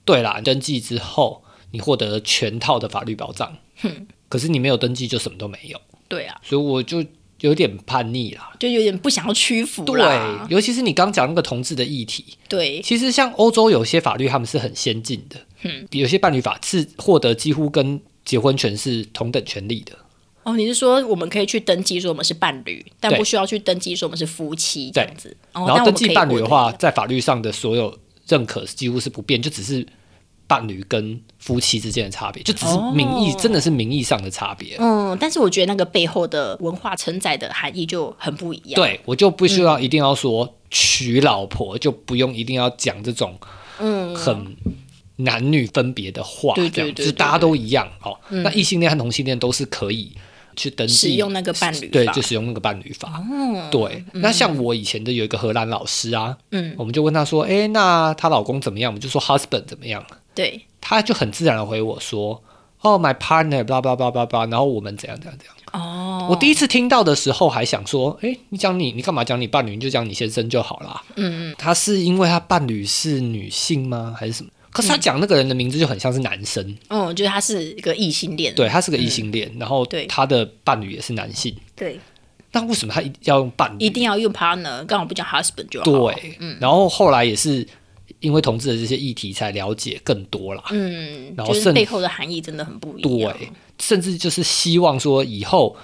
[0.06, 3.52] 对啦，登记之后你获得了全套的法律保障，
[3.82, 5.82] 哼，可是你没有登记就什么都没有。
[6.08, 7.04] 对啊，所以我就。
[7.42, 9.84] 有点叛逆啦，就有点不想要屈服。
[9.84, 10.02] 对，
[10.50, 12.26] 尤其是你刚讲那个同志的议题。
[12.48, 15.38] 对，其实像欧洲有些法律，他们是很先进的。
[15.64, 19.94] 嗯，有些伴侣法是获得几乎跟结婚权是同等权利的。
[20.44, 25.36] 哦，你是说我们可以去登记说我们是伴侣，但不需要去登记说我们是夫妻这样子。
[25.54, 27.96] 然后登记伴侣的话，在法律上的所有
[28.28, 29.86] 认可几乎是不变，就只是。
[30.52, 34.76] 伴侣跟夫妻之间的差别，就只是名义，真的是名义上的差别。
[34.80, 38.76] 嗯，但是我觉得那个背后的文化承载的含义就很不一样。
[38.76, 43.40] 对，我就不需要一定要说娶老婆，就不用一定要讲这种
[43.80, 44.58] 嗯很
[45.16, 48.20] 男女分别的话，这样就是大家都一样哦。
[48.28, 50.12] 那异性恋和同性恋都是可以
[50.58, 53.24] 去登记使用那个伴侣，对，就使用那个伴侣法。
[53.72, 58.92] 对，那像我以前的有一个荷兰老师啊，嗯，我们就问他说，哎，那她老公怎么样？
[58.92, 60.06] 我们就说 husband 怎么样？
[60.34, 62.42] 对，他就很自然的回我说
[62.82, 65.56] ：“哦，my partner，blah blah blah blah blah。”然后我们怎样怎样怎样。
[65.74, 69.72] 哦，我第一次听到的时候还想说：“哎，你讲你，你干嘛讲你伴侣？
[69.72, 71.56] 你就讲你先生就好了。”嗯嗯。
[71.58, 74.16] 他是因为他伴侣是女性吗？
[74.18, 74.50] 还是什么？
[74.72, 76.78] 可是他讲那个人的名字就很像是男生。
[76.88, 78.56] 嗯，就是他是一个异性恋。
[78.56, 81.54] 对，他是个异性恋，然后他的伴侣也是男性。
[81.76, 82.00] 对。
[82.54, 83.86] 那为什么他要用伴侣？
[83.86, 84.86] 一定要用 partner？
[84.86, 86.14] 刚好不讲 husband 就好。
[86.14, 86.58] 对，嗯。
[86.60, 87.68] 然后后来也是。
[88.22, 90.64] 因为同志的这些议题，才了解更多啦。
[90.72, 93.36] 嗯，然后背后的含义真的很不一样。
[93.38, 95.76] 对，甚至就是希望说，以后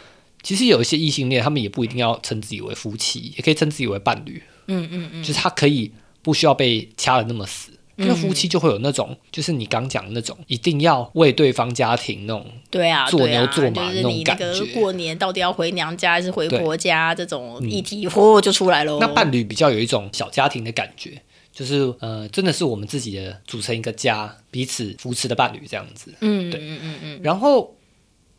[0.41, 4.41] 其实有一些异性恋，他们也不一定要称自己为夫妻，也可以称自己为伴侣。
[4.67, 7.71] 嗯嗯嗯，就是他可以不需要被掐的那么死。
[7.97, 14.63] 因为夫妻就会有那种，就是你刚讲的那种，一定要为对方家庭那种，对啊，做牛做马那种感觉。
[14.79, 17.15] 过年到底要回娘家还是回婆家？
[17.15, 18.99] 这种议题嚯就出来了。
[19.01, 21.19] 那伴侣比较有一种小家庭的感觉。
[21.57, 26.13] 就是呃，真的是我们自己的组成一个家，彼此扶持的伴侣这样子。
[26.19, 27.19] 嗯，对，嗯嗯嗯。
[27.23, 27.75] 然后，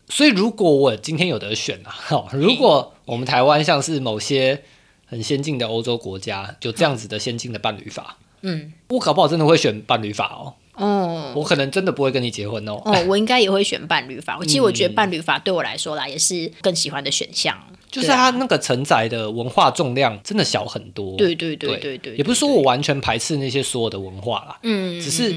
[0.09, 4.63] 所以如果我今天有得选啊， 如果我们台湾像是某些
[5.05, 10.55] 很先进的欧洲国家，就这样子的先进的伴侣法，嗯，我搞不好真的会选伴侣法哦。
[10.75, 12.81] 哦，我可能真的不会跟你结婚哦。
[12.85, 14.39] 哦，我应该也会选伴侣法。
[14.45, 17.59] 其实我觉得伴侣法对我来说啦，也是更喜欢的选项。
[17.91, 21.17] 就是它那个承载的文化重量真的小很多。
[21.17, 24.59] 对对对对对，也不是说我完全排斥那些所有的文化啦。
[24.63, 25.35] 嗯，只是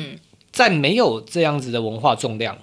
[0.51, 2.57] 在没有这样子的文化重量，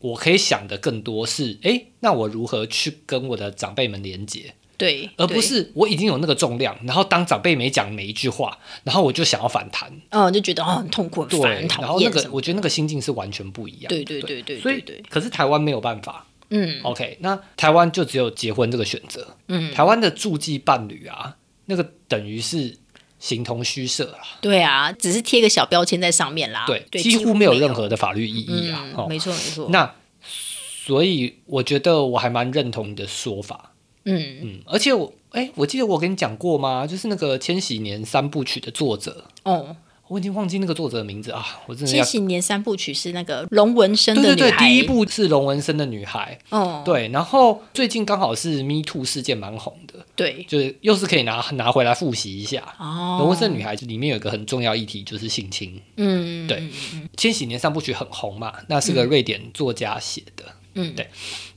[0.00, 4.54] 我可以想的更多是，哎，那我如何去跟我的长辈们连接？
[4.78, 9.92] 对，而不是我已经有那个重量，然后当长辈没讲每一句话，然后我就想要反弹。
[10.10, 13.88] 嗯，就觉得哦很痛苦、很烦、然后那个我觉得那个心境是完全不一样。
[13.88, 16.24] 对对对对，所以可是台湾没有办法。
[16.50, 19.36] 嗯，OK，那台湾就只有结婚这个选择。
[19.48, 22.76] 嗯，台湾的住记伴侣啊，那个等于是
[23.18, 24.18] 形同虚设啦。
[24.40, 26.64] 对啊，只是贴个小标签在上面啦。
[26.66, 29.06] 对，几乎没有任何的法律意义啊。
[29.08, 29.68] 没错没错。
[29.70, 33.72] 那所以我觉得我还蛮认同你的说法。
[34.04, 36.86] 嗯嗯，而且我哎，我记得我跟你讲过吗？
[36.86, 39.24] 就是那个千禧年三部曲的作者。
[39.42, 39.76] 哦。
[40.08, 41.44] 我已经忘记那个作者的名字啊！
[41.66, 41.92] 我真的。
[41.92, 44.34] 千禧年三部曲是那个龙纹身的女孩。
[44.34, 46.38] 对对对，第一部是龙纹身的女孩。
[46.48, 46.82] 哦。
[46.84, 50.04] 对，然后最近刚好是 Me Too 事件蛮红的。
[50.16, 50.44] 对。
[50.48, 52.74] 就是又是可以拿拿回来复习一下。
[52.78, 53.18] 哦。
[53.20, 55.80] 龙纹身女孩里面有一个很重要议题就是性侵。
[55.96, 56.46] 嗯。
[56.46, 56.68] 对。
[57.16, 58.52] 千禧年三部曲很红嘛？
[58.68, 60.44] 那是个瑞典作家写的。
[60.74, 60.94] 嗯。
[60.94, 61.08] 对。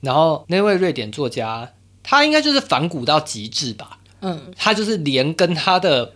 [0.01, 1.71] 然后那位瑞典作家，
[2.03, 3.99] 他应该就是反骨到极致吧？
[4.19, 4.53] 嗯。
[4.57, 6.13] 他就是连跟他的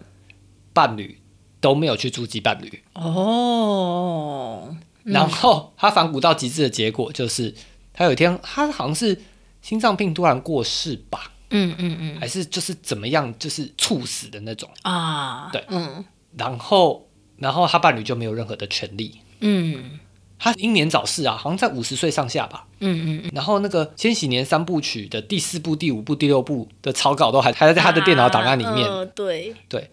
[0.73, 1.17] 伴侣。
[1.65, 7.51] 都没有去住基伴侣哦，然后他反骨到极致的结果就是，
[7.91, 9.19] 他有一天他好像是
[9.63, 14.69] 心脏病突然过世吧，嗯嗯嗯，还是就是怎么样，就是猝死的那种。
[14.83, 16.05] 啊，对，嗯，
[16.37, 19.99] 然后然后他伴侣就没有任何的权利，嗯，
[20.37, 29.55] 他英年早逝啊，好像在五十岁上下吧，嗯嗯，然后那个千禧年三部曲的第四部、第五部、第六部的草稿都还还在他的电脑档案里面，对。
[29.67, 29.89] 对，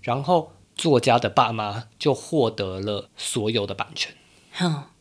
[0.00, 0.52] 然后。
[0.74, 4.14] 作家的爸妈就获得了所有的版权，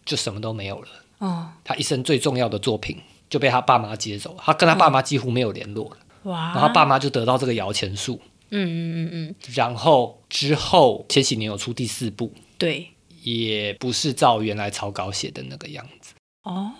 [0.06, 0.88] 就什么都没有了。
[1.20, 2.98] 哦，他一生最重要的作品
[3.30, 5.98] 就被他爸妈接走，他跟他爸妈几乎没有联络了。
[6.24, 12.90] 哇，然后他爸妈就得到这个摇钱树，嗯嗯嗯嗯，然后之后千禧年有出第四部，对，
[13.22, 16.72] 也不是照原来草稿写的那个样子，哦，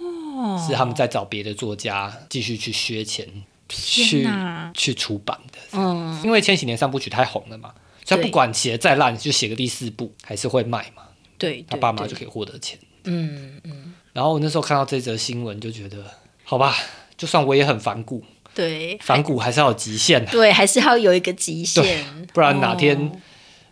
[0.68, 3.28] 是他们在找别的作家继续去削钱
[3.70, 4.28] 去，
[4.74, 5.60] 去出版的。
[5.74, 7.74] 嗯，因为千禧年三部曲太红了嘛，
[8.12, 11.04] 他不管写的再烂，就写个第四部还是会卖嘛，
[11.38, 12.78] 对，他爸妈就可以获得钱。
[13.06, 16.04] 嗯嗯，然后我那时候看到这则新闻，就觉得
[16.44, 16.76] 好吧，
[17.16, 23.12] 就算我也很反骨，对，反骨还是要有极限的，对，还是要有一个极限，不然哪天哦。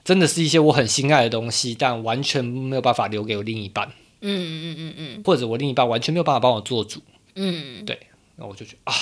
[0.06, 3.88] 真的是一些我很心爱的东西，但完全没有办法留给我另一半，
[4.22, 5.22] 嗯嗯嗯嗯。
[5.24, 7.04] 或者我另一半完全没有办法帮我做主，
[7.36, 7.86] 嗯。
[7.86, 8.00] 对
[8.38, 8.96] 那我就觉得啊，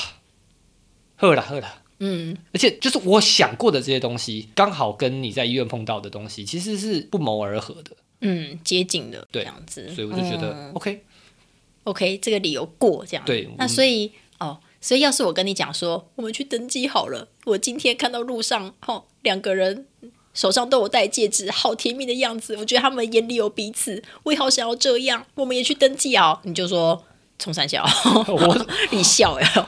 [1.15, 1.67] 喝了喝了。
[2.00, 10.72] 嗯，而且就是我想过的这些东西，刚好跟你在医院碰到的东西，其实是不谋而合的，嗯，接近的对这样子，所以我就觉得、嗯。
[10.74, 13.26] OK，OK，这个理由过这样。
[13.26, 19.88] 对那所以哦，所以要是我跟你讲说，我们去登记好了，我今天看到路上哦，两个人
[20.36, 27.04] 手上都有戴戒指，好甜蜜的样子，我觉得他们眼里有彼此，我也好想要这样，我们也去登记哦，你就说
[27.40, 27.84] 冲三笑，
[28.30, 29.68] 我你笑呀。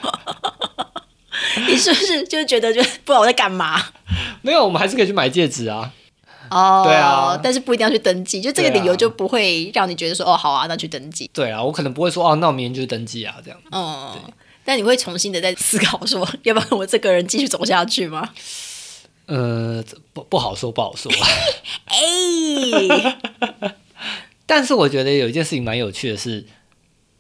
[1.68, 3.82] 你是不是就觉得就不知道我在干嘛？
[4.42, 5.92] 没有，我们还是可以去买戒指啊。
[6.50, 11.30] 哦，对啊但是不一定要去登记，就这个理由就不会让你觉得说哦，好啊，那去登记。
[11.32, 13.60] 对啊，我可能不会说哦，那我明天就去登记啊，这样。
[13.72, 14.18] 嗯，
[14.66, 18.30] 但你会重新的在思考说，要不然我这个人继续走下去吗？
[19.28, 21.12] 呃，不不好说，不好说。
[21.86, 23.18] 哎，
[24.48, 26.44] 但是我觉得有一件事情蛮有趣的是，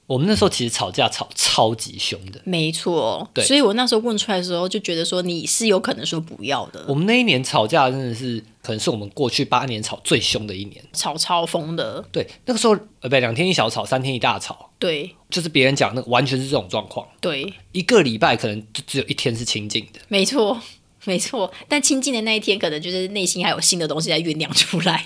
[0.09, 2.41] 我们那时候其实吵架吵超级凶的。
[2.43, 10.83] 没错，对所以我那时候问出来的时候，就觉得说你是有可能说不要的，我们那一年吵架真的是，可能是我们过去八年吵最凶的一年。
[10.93, 17.07] 吵超疯的，对，那个时候呃，不，两天一小吵，三天一大吵，对就是别人讲那个完全是这种状况。
[17.21, 19.99] 对，一个礼拜可能就只有一天是清静的。
[20.07, 20.59] 没错。
[21.05, 25.05] 没错，但清静的那一天，可能就是内心还有新的东西在酝酿出来。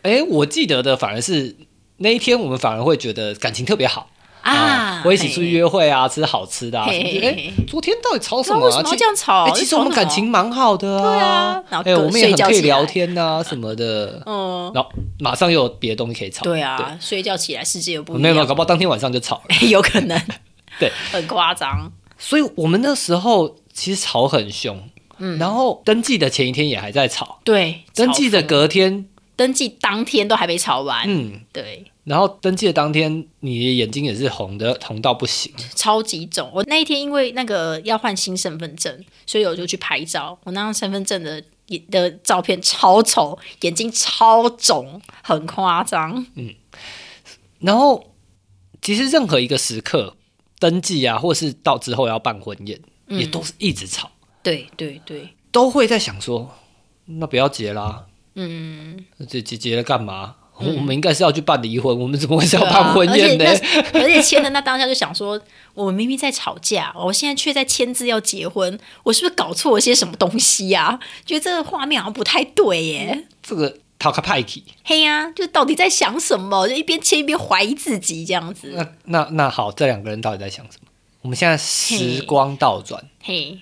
[0.00, 1.54] 哎，我记得的反而是
[1.98, 4.10] 那一天，我们反而会觉得感情特别好
[4.42, 8.70] 啊我一起出去约会啊，吃好吃的哎，昨天到底吵什么啊？
[8.70, 9.44] 什么这样吵？
[9.44, 11.02] 哎，其实我们感情蛮好的啊。
[11.02, 14.22] 对啊哎，隔我们也很可以聊天呐，什么的。
[14.26, 16.42] 嗯，然后马上又有别的东西可以吵。
[16.42, 19.56] 对啊，睡觉起来世界又不一样，没有没有，搞不好当天晚上就吵了。
[19.68, 20.20] 有可能，
[20.78, 21.90] 对，很夸张。
[22.18, 24.78] 所以我们那时候其实吵很凶，
[25.18, 35.54] 嗯，然后登记的前一天也还在吵，对，登记的隔天，登记当天都还没吵完，嗯，对，然后登记的当天，你的眼睛也是红的，红到不行。
[35.76, 36.50] 超级肿。
[36.52, 40.36] 我那一天因为那个要换新身份证，所以我就去拍照。
[40.42, 41.40] 我那张身份证的
[41.88, 46.26] 的照片超丑，眼睛超肿，很夸张。
[46.34, 46.52] 嗯
[47.60, 48.12] 然后，
[48.82, 50.16] 其实任何一个时刻，
[50.58, 54.10] 登记啊，或是到之后要办婚宴，也都是一直吵，
[54.42, 56.56] 对对对，都会在想说，
[57.04, 60.34] 那不要结啦，嗯，这结结了干嘛？
[60.60, 63.44] 我们应该是要去办离婚，我们怎么会是要办婚宴呢？
[63.94, 65.40] 而且签的那当下就想说，
[65.74, 73.26] 我们明明在吵架，我现在却在签字要结婚，我是不是搞错了些什么东西呀、觉得这个画面好像不太对耶。
[73.42, 74.64] 这个讨个派气。
[74.84, 76.68] 嘿呀、就到底在想什么？
[76.68, 78.72] 就一边签一边怀疑自己这样子。
[78.74, 80.88] 那那那好，这两个人到底在想什么？
[81.22, 83.58] 我们现在时光倒转，嘿，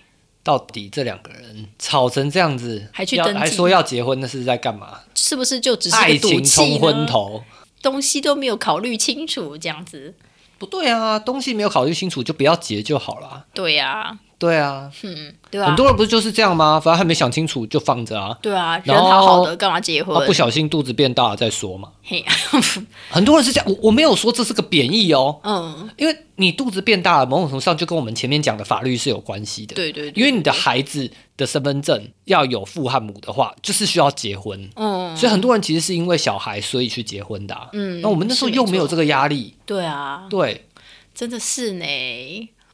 [0.49, 5.01] 到底这两个人吵成这样子，还去登记还说要结婚，那是在干嘛？
[5.15, 6.81] 是不是就只是爱情冲？
[6.81, 7.45] 昏头？
[7.83, 10.15] 东西都没有考虑清楚，这样子。
[10.57, 13.45] 不对啊，东西没有考虑清楚就不要结就好了。
[13.53, 16.79] 对呀、对啊，嗯，对啊很，多人不是就是这样吗？
[16.79, 20.17] 反正还没想清楚就放着啊，对啊，人然后好好的，干嘛结婚？
[20.17, 21.91] 啊不小心肚子变大了再说嘛。
[22.05, 22.25] 嘿，
[23.11, 29.75] 很多人是这样，我我没有说这是个贬义哦，嗯，因为你肚子变大了，某种程度上就跟我们前面讲的法律是有关系的。
[29.75, 34.71] 对对对，因为你的孩子的身份证要有父和母的话，就是需要结婚。
[34.77, 37.69] 嗯，所以很多人其实是因为小孩所以去结婚的、啊。
[37.73, 40.65] 嗯那我们那时候又没有这个压力，对啊，对，
[41.13, 41.85] 真的是呢。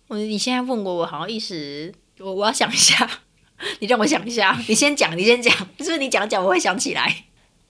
[0.09, 3.09] 我你现在问我，我好像一时我我要想一下，
[3.81, 7.25] 你让我想一下，你先讲，你先讲， 是不是你讲讲我会想起来？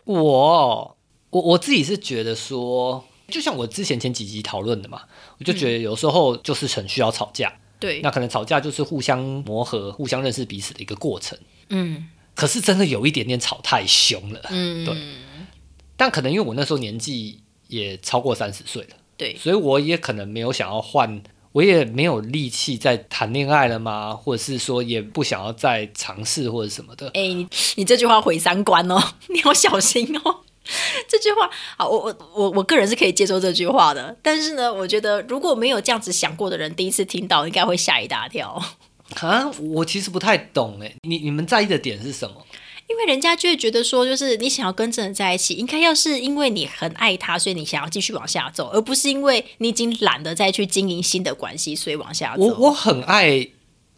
[0.05, 0.97] 我
[1.31, 5.03] 我我自己是觉得说，就像我之前前几集讨论的嘛，
[5.39, 11.39] 我就觉得有时候就是很需要吵架，对，那可能吵架就是互相磨合、互相认识彼此的一个过程。
[11.69, 12.09] 嗯。
[12.35, 14.97] 可是真的有一点点吵太凶了，嗯，对。
[15.97, 19.37] 但可能因为我那时候年纪也超过三十岁了，对。
[19.37, 21.23] 所以我也可能没有想要换，
[21.55, 24.13] 我也没有力气再谈恋爱了吗？
[24.13, 27.07] 或者是说也不想要再尝试或者什么的。
[27.15, 29.01] 哎、你你这句话毁三观哦，
[29.31, 30.41] 你要小心哦。
[31.07, 38.61] 这句话，好，我我我我个人是可以接受这句话的，但是呢，我觉得如果没有这样子想过的人，第一次听到应该会吓一大跳。
[39.21, 42.45] 啊，我其实不太懂哎，你你们在意的点是什么？
[42.89, 52.43] 因为人家就会觉得说，就是你想要跟这人在一起，应该要是因为你很爱他，所以你想要继续往下走，而不是因为你已经懒得再去经营新的关系，所以往下走。
[52.43, 53.49] 我我很爱，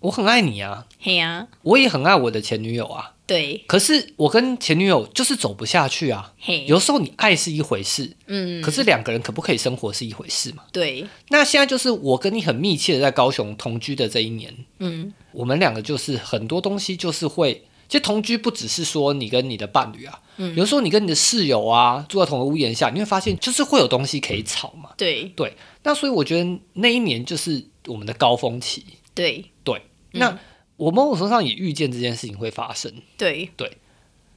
[0.01, 3.13] 我很爱你啊，嘿呀、我也很爱我的前女友啊。
[3.27, 6.33] 对，可是我跟前女友就是走不下去啊。
[6.39, 10.63] 嘿，有时候你爱是一回事，嗯，可是两个人可不可以生活是一回事嘛。
[10.71, 20.55] 对，那现在就是我跟你很密切的在高雄同居的这一年，嗯，我们两个就是很多东西就是会，其实同居不只是说你跟你的伴侣啊，嗯。
[20.57, 24.91] 有时候你跟你的室友啊住在同个屋檐下，你会发现就是会有东西可以吵嘛。
[24.97, 28.85] 对，对，那所以我觉得那一年就是我们的高峰期。
[29.15, 29.81] 对，对，
[30.13, 30.21] 嗯。
[30.21, 30.39] 那
[30.77, 33.51] 我某种程度上也预见这件事情会发生，对。
[33.57, 33.79] 对，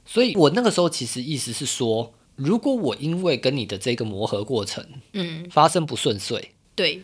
[0.06, 4.82] 所以我那个时候其实意思是说，如果我因为跟你的这个磨合过程
[5.12, 7.02] 嗯，发生不顺遂，对，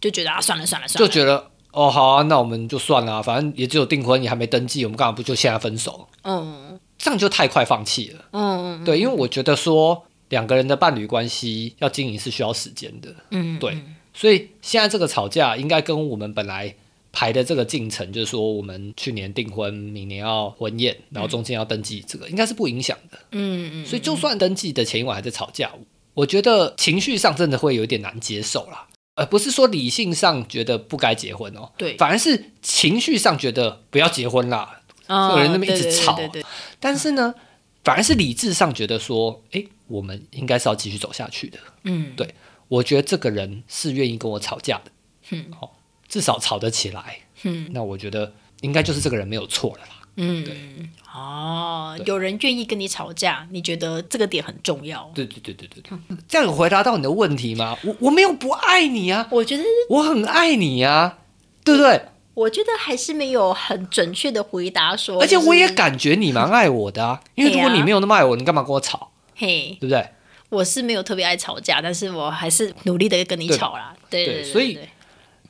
[0.00, 6.08] 就觉得啊，算了算了算了，就觉得哦好啊，那我们就算了啊、反正也只有订婚，你还没登记，我们干嘛不就现在分手？
[6.22, 8.24] 嗯这样就太快放弃了。
[8.32, 13.76] 嗯对，因为我觉得说两个人的伴侣关系要经营是需要时间的，嗯，对，
[14.14, 16.74] 所以现在这个吵架应该跟我们本来
[17.12, 23.18] 排的这个进程，就是说我们去年订婚，明年要婚宴，然后中间要登记，这个应该是不影响的。
[23.32, 25.70] 嗯嗯，所以就算登记的前一晚还在吵架，
[26.14, 28.86] 我觉得情绪上真的会有点难接受啦。
[29.16, 34.82] 而不是说理性上觉得不该结婚哦，对，反而是情绪上觉得不要结婚啦。
[35.08, 36.44] 啊有人那么一直对对对吵对对，
[36.78, 37.34] 但是呢，
[37.82, 41.58] 反而是理智上觉得说，哎，我们应该是要继续走下去的。
[41.84, 42.34] 嗯，对
[42.68, 44.90] 我觉得这个人是愿意跟我吵架的，
[45.30, 45.70] 嗯，哦，
[46.08, 47.18] 至少吵得起来。
[47.42, 49.95] 嗯那我觉得应该就是这个人没有错了啦。
[50.16, 55.10] 嗯，哦，有人愿意跟你吵架，你觉得这个点很重要？
[55.14, 57.76] 对对对对对对，这样有回答到你的问题吗？
[57.84, 61.18] 我我没有不爱你啊，我觉得，我很爱你啊，
[61.64, 62.02] 对不对？
[62.34, 69.10] 我觉得还是没有很准确的回答说，而且我也，感觉你蛮爱我的啊，因为如果你没有那么爱我，你干嘛跟我吵？
[69.34, 70.06] 嘿，对不对？
[70.48, 73.94] 我是没有特别爱吵架，但是我还是努力的跟你吵啦。
[74.10, 74.78] 对对，对所以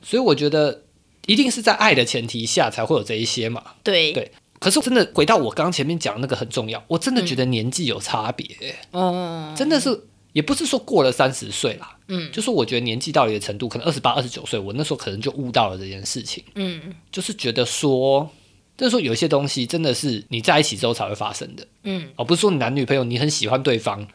[0.01, 0.83] 所以我觉得
[1.25, 3.61] 一定是在爱的前提下才会有这一些嘛。
[3.83, 9.99] 对对可是真的回到我刚刚前面讲的那个很重要，我真的觉得年纪有差别、哦，真的是
[10.33, 12.31] 也不是说过了三十岁啦，嗯。
[12.31, 16.93] 就说我觉得年纪到了一个程度，可能二十八、二十九岁，我那时候可能就悟到了这件事情，嗯。
[17.11, 18.29] 就是觉得说，
[18.77, 22.09] 就是说有一些东西真的是你在一起之后才会发生的，嗯。
[22.15, 24.07] 而不是说你男女朋友你很喜欢对方，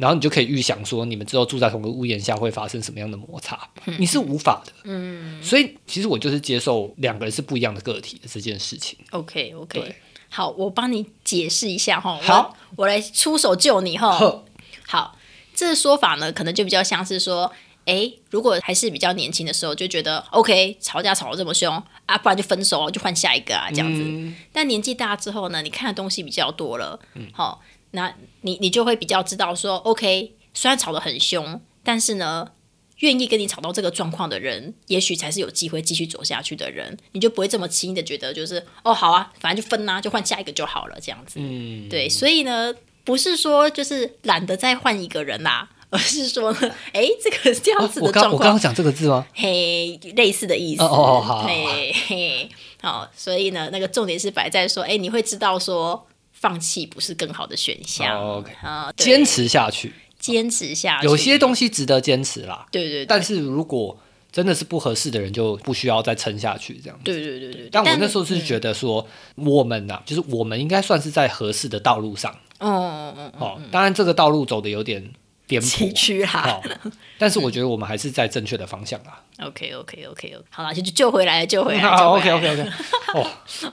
[0.00, 5.42] 然后你就可以预想说你们之后住在同个屋檐下会发生什么样的摩擦，你是无法的，嗯。
[5.42, 8.98] 所以其实我就是接受两个人是不一样的个体的这件事情。
[9.10, 9.94] ，OK OK，
[10.30, 12.12] 好，我帮你解释一下哈。
[12.12, 14.42] 我好，我来出手救你哈。
[14.86, 15.18] 好，
[15.54, 17.52] 这个说法呢，可能就比较像是说，
[17.84, 21.70] 哎，如果还是比较年轻的时候，就觉得 OK，吵架吵得这么凶
[22.06, 24.02] 啊，不然就分手，就换下一个啊，这样子。
[24.02, 24.34] 嗯。
[24.50, 26.98] 但年纪大之后呢，你看的东西比较多了，
[27.32, 27.62] 好、
[27.92, 32.52] 那你你就会比较知道说，OK，虽然吵得很凶，但是呢，
[32.98, 41.40] 愿意跟你吵到这个状况的人，也许才是有机会继续走下去的人，你就不会这么轻易的觉得就是哦，好啊，反正就分啊，就换下一个就好了，这样子。
[41.40, 42.74] 嗯，对，所以呢，
[43.04, 49.26] 不是说就是懒得再换一个人啦、而是说呢，哎，这个这样子我的状况，刚我刚刚讲这个字吗？
[49.34, 50.82] 嘿，类似的意思。
[50.82, 52.50] 哦好好好嘿嘿，
[52.82, 56.06] 好，所以呢，那个重点是摆在说，哎，你会知道说，
[56.40, 58.18] 放弃不是更好的选项。
[58.18, 58.52] 哦，OK
[58.96, 62.66] 坚持下去，坚持下去，有些东西值得坚持啦。
[62.72, 63.96] 对对对，但是如果
[64.32, 67.04] 真的是不合适的人，就不需要再撑下去这样子。
[67.04, 73.60] 对对对对，但我那时候是，觉得说，我们呐、就是我们应该算是在合适的道路上嗯嗯嗯，哦。
[73.70, 75.12] 当然，这个道路走的有点
[75.50, 76.60] 颠崎簸岖啦。
[76.64, 79.20] 哦，但是我觉得我们还是在正确的方向啦。
[79.42, 81.90] OK OK OK，OK，好了，就就救回来了，救回来了。
[81.96, 82.70] 好 OK OK OK。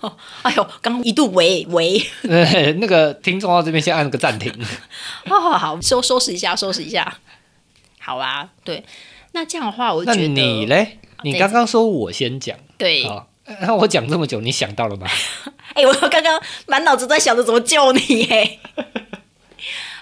[0.01, 4.51] 哦，哎呦，刚刚一度围围，呃 那个听众到这边先按个暂停。
[5.27, 7.19] 好好好，收收拾一下，收拾一下。
[7.99, 8.83] 好啊，对，
[9.33, 10.97] 那这样的话，我觉那得你嘞？
[11.23, 13.25] 你对刚刚说我先讲对，哎、啊，
[13.61, 15.07] 那我讲这么久，你想到了吗？
[15.73, 18.57] 哎我刚刚满脑子在想着怎么救你哎。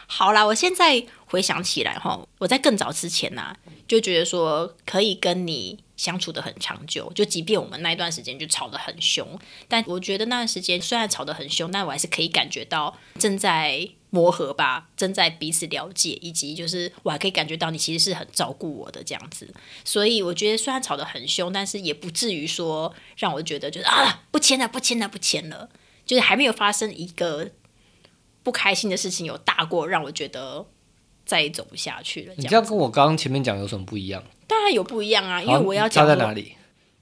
[0.07, 3.55] 好啦，我现在回想起来哈，我在更早之前呐、
[3.87, 19.53] 就觉得说可以跟你相处的很长久，就即便我们那一段时间就吵得很凶，但我觉得那段时间虽然吵得很凶，但我还是可以感觉到正在磨合吧，正在彼此了解，以及就是我还可以感觉到你其实是很照顾我的这样子。
[19.83, 25.69] 所以我觉得虽然吵得很凶，但是也不至于说让我觉得就是啊不签了不签了不签了，
[26.05, 27.51] 就是还没有发生一个
[28.43, 30.65] 不开心的事情有大过让我觉得
[31.25, 32.33] 再也走不下去了。
[32.37, 34.23] 你这样跟我刚刚前面讲有什么不一样？
[34.47, 36.55] 当然有不一样啊，因为我要讲在哪里？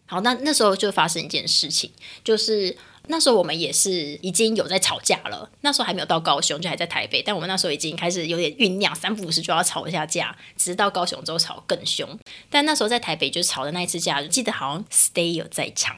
[0.05, 1.89] 好，那那时候就发生一件事情，
[2.23, 2.75] 就是
[3.07, 12.07] 那时候我们也是已经有在吵架了，那时候还没有到高雄，就还在台北，但我们那时候已经开始有点酝酿，三不五时就要吵一下架，只是到高雄之后吵更凶。
[12.49, 15.95] 但那时候在台北就吵的那一次架，记得好像 Stay 有在场。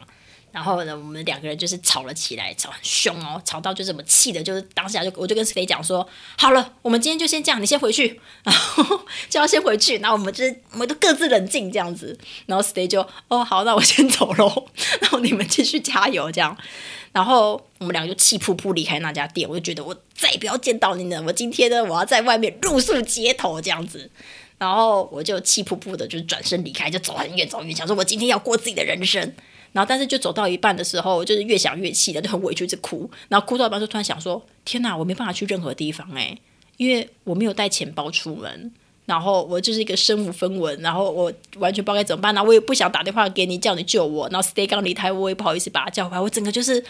[0.55, 14.69] 然后呢，我们两个人就是吵了起来，吵很凶哦，吵到就这么气的，就是当下就我就跟 Stay 讲说，好了，我们今天就先这样，你先回去，然后 就要先回去，然后我们就是我们都各自冷静这样子，然后 Stay 就哦好，那我先走喽，
[15.01, 16.57] 然后你们继续加油这样，
[17.11, 24.09] 然后我们两个就气噗噗离开那家店，我就觉得我再也不要见到你了，我今天呢我要在外面露宿街头这样子。
[24.57, 29.35] 然后我就气噗噗的，就转身离开，就走很远，走很远，想说我今天要过自己的人生。
[29.75, 33.11] 然后，但是就走到一半的时候，就是越想越气的，就很委屈，一直哭。
[33.27, 36.37] 然后哭到一半，就突然想说：天哪，我没办法去任何地方哎，
[36.77, 38.71] 因为我没有带钱包出门。
[39.05, 42.33] 然后我就是一个身无分文，然后我完全不知道该怎么办。
[42.33, 44.29] 然后我也不想打电话给你叫你救我。
[44.29, 46.21] 然后 Stay 刚离开，我也不好意思把他叫回来。
[46.21, 46.81] 我整个就是，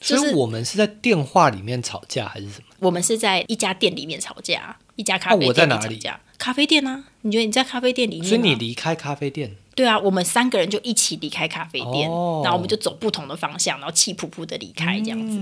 [0.00, 2.66] 就是我们是在电话里面吵架还是什么？
[2.80, 6.20] 我们是在一家店里面吵架，一家咖啡店里吵架。
[6.38, 7.04] 咖啡店呢？
[7.22, 8.28] 你觉得你在咖啡店里面？
[8.28, 9.56] 所以你离开咖啡店？
[9.74, 12.08] 对啊，我们三个人就一起离开咖啡店，
[12.42, 15.38] 然后我们就走不同的方向，然后气噗噗的离开这样子。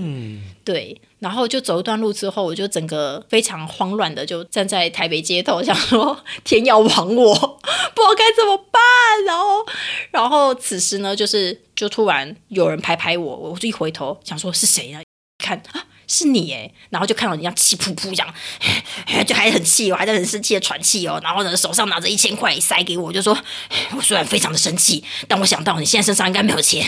[0.63, 7.33] 对，然后就走一段路之后，我就整个非常慌乱的就站在台北街头，想说 天要亡我，
[7.93, 8.81] 不知道该怎么办。
[9.25, 9.65] 然后，
[10.11, 15.01] 然后此时呢，就是就突然有人拍拍我，我就一回头想说是谁呢？
[15.37, 15.85] 看啊。
[16.13, 18.33] 是你哎，然后就看到你这样气噗噗这样，
[19.25, 21.17] 就还很气，我还在很生气的喘气哦。
[21.23, 23.37] 然后呢，手上拿着一千块塞给我，就说
[23.95, 26.85] ：“我虽然非常的生气，但我想到你现在身上应该没有钱，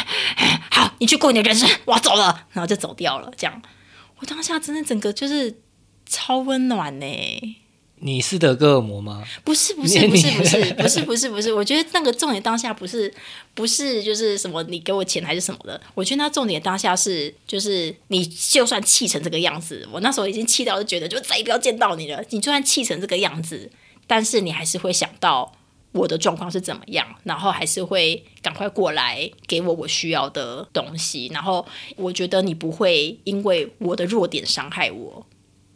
[0.70, 3.32] 好，你去过你的人生，我走了。”然后就走掉了。
[3.34, 3.62] 这样，
[4.18, 5.62] 我当下真的整个就是
[6.04, 7.06] 超温暖呢。
[8.02, 9.22] 你是德哥尔摩吗？
[9.44, 13.12] 不是不是不是不是不是不是不是，我觉得那个重点当下不是
[13.54, 22.24] 不是就是什么你给我钱还是什么的，我觉得那重点当下是就是你就算气成这个样子，我那时候已经气到就觉得就再也不要见到你了。
[22.30, 23.70] 你就算气成这个样子，
[24.06, 25.52] 但是你还是会想到
[25.92, 31.28] 我的状况是怎么样，然后还是会赶快过来给我我需要的东西。
[31.34, 35.26] 然后我觉得你不会因为我的弱点伤害我。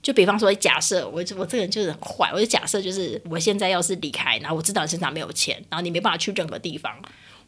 [0.04, 6.94] 就比方说，假设我我这个人就是很坏，我就假设就是我现在要是离开，然后我知道你身上没有钱，然后你没办法去任何地方，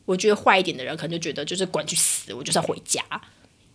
[0.06, 3.02] 我觉得坏一点的人可能就觉得就是管去死，我就是要回家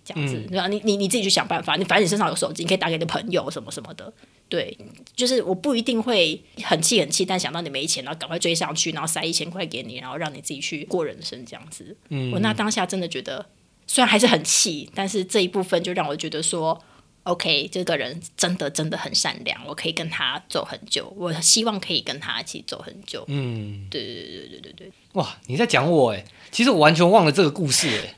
[0.04, 0.36] 这样子。
[0.50, 0.68] 对吧？
[0.68, 4.12] 你你你自己去想办法，你反正你身上有手机，你可以打给你的朋友什么什么的。
[4.50, 4.76] 对，
[5.16, 11.96] 就是我不一定会很气很气，但想到你没钱，然后赶快追上去，然后塞一千块给你，然后让你自己去过人生这样子。
[12.10, 13.46] 嗯，我那当下真的觉得，
[13.86, 16.84] 虽然还是很气，但是这一部分就让我觉得说。
[17.24, 21.14] OK，这个人真的真的很善良，我可以跟他走很久。
[21.16, 23.24] 我希望可以跟他一起走很久。
[23.28, 24.92] 嗯，对对对对对对对。
[25.14, 28.16] 哇，你在讲我哎，其实我完全忘了这个故事哎。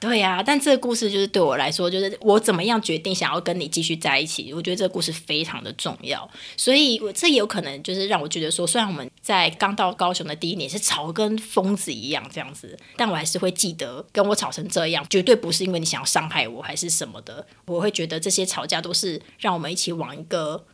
[0.00, 4.50] 对呀，但这个故事就是对我来说，就是我怎么样决定想要跟你继续在一起。
[4.54, 17.46] 我觉得这个故事非常的重要，所以我这也有可能就是让我觉得说，虽然我们在刚到高雄的第一年是吵跟疯子一样这样子，但我还是会记得跟我吵成这样，绝对不是因为你想要伤害我还是什么的。
[17.66, 20.64] 我会觉得这些吵架都是让我们一起往一个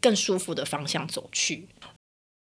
[0.00, 1.66] 更舒服的方向走去。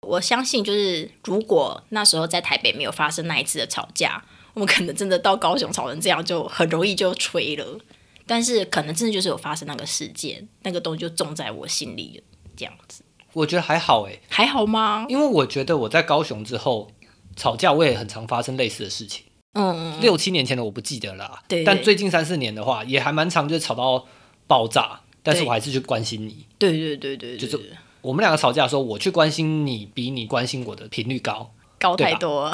[0.02, 4.26] 我相信，就是如果那时候在台北没有发生那一次的吵架。
[4.56, 7.80] 我们可能真的到高雄吵成这样，就很容易就吹了。
[8.26, 12.24] 但是可能真的就是有发生那个事件，那个东西就种在我心里了，
[12.58, 13.04] 这样子。
[13.34, 15.06] 我觉得还好哎，还好吗？
[15.08, 16.90] 因为我觉得我在高雄之后
[17.36, 19.26] 吵架，我也很常发生类似的事情。
[19.54, 20.02] 嗯嗯。
[20.02, 21.64] 六七年前的我不记得了，对。
[21.64, 24.08] 但最近三四年的话，也还蛮常，就是吵到
[24.48, 25.02] 爆炸。
[25.22, 26.46] 但是我还是去关心你。
[26.60, 27.60] 对对对对，就是
[28.02, 31.52] 我们两个吵架的时候，我去关心你，比你关心我的频率高。
[31.86, 32.52] 高太多，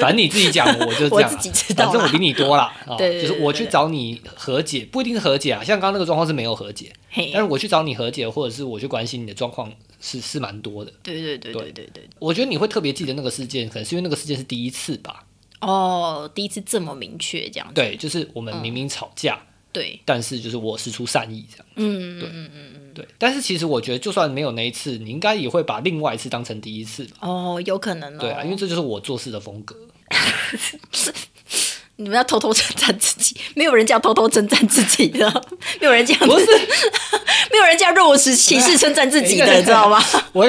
[0.00, 1.28] 反正你自己讲，我就这样。
[1.30, 2.72] 我自己知道，反正我比你多了。
[2.96, 5.62] 对，就是我去找你和解，不一定是和解啊。
[5.62, 9.70] 像刚刚那个状况是没有和解，但是我去找你和解，或者是我去关心你的状况，
[10.00, 10.90] 是是蛮多的。
[11.02, 12.08] 对对对对对对。
[12.18, 15.24] 我觉得你会特别记得那个事件，可能是因为那个事件是第一次吧。
[15.60, 17.70] 哦，第一次这么明确这样。
[17.74, 19.38] 对，就是我们明明吵架。
[19.70, 23.06] 对，但是就是我使出善意这样，嗯，对，嗯嗯嗯对。
[23.18, 27.18] 但是其实我觉得，就算没有那一次，你应该也会把另外一次当成第一次吧？
[27.20, 28.18] 哦，有可能哦。
[28.18, 29.76] 对啊，因为这就是我做事的风格。
[31.98, 35.44] 你们要偷偷称赞自己，没有人这样偷偷称赞自己的，
[35.80, 36.44] 没有人这样，不是，
[37.50, 39.98] 没有人这样若无其事称赞自己的，知道吗？
[40.34, 40.46] 我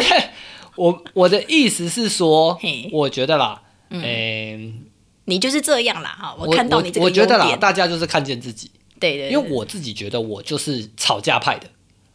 [0.76, 2.60] 我我的意思是说，
[2.92, 4.84] 我觉得啦，嗯，
[5.24, 8.70] 你就是这样啦，哈，我看到你这个我觉得啦，大家就是看见自己。
[9.00, 11.68] 对对，因为我自己觉得我就是吵架派的，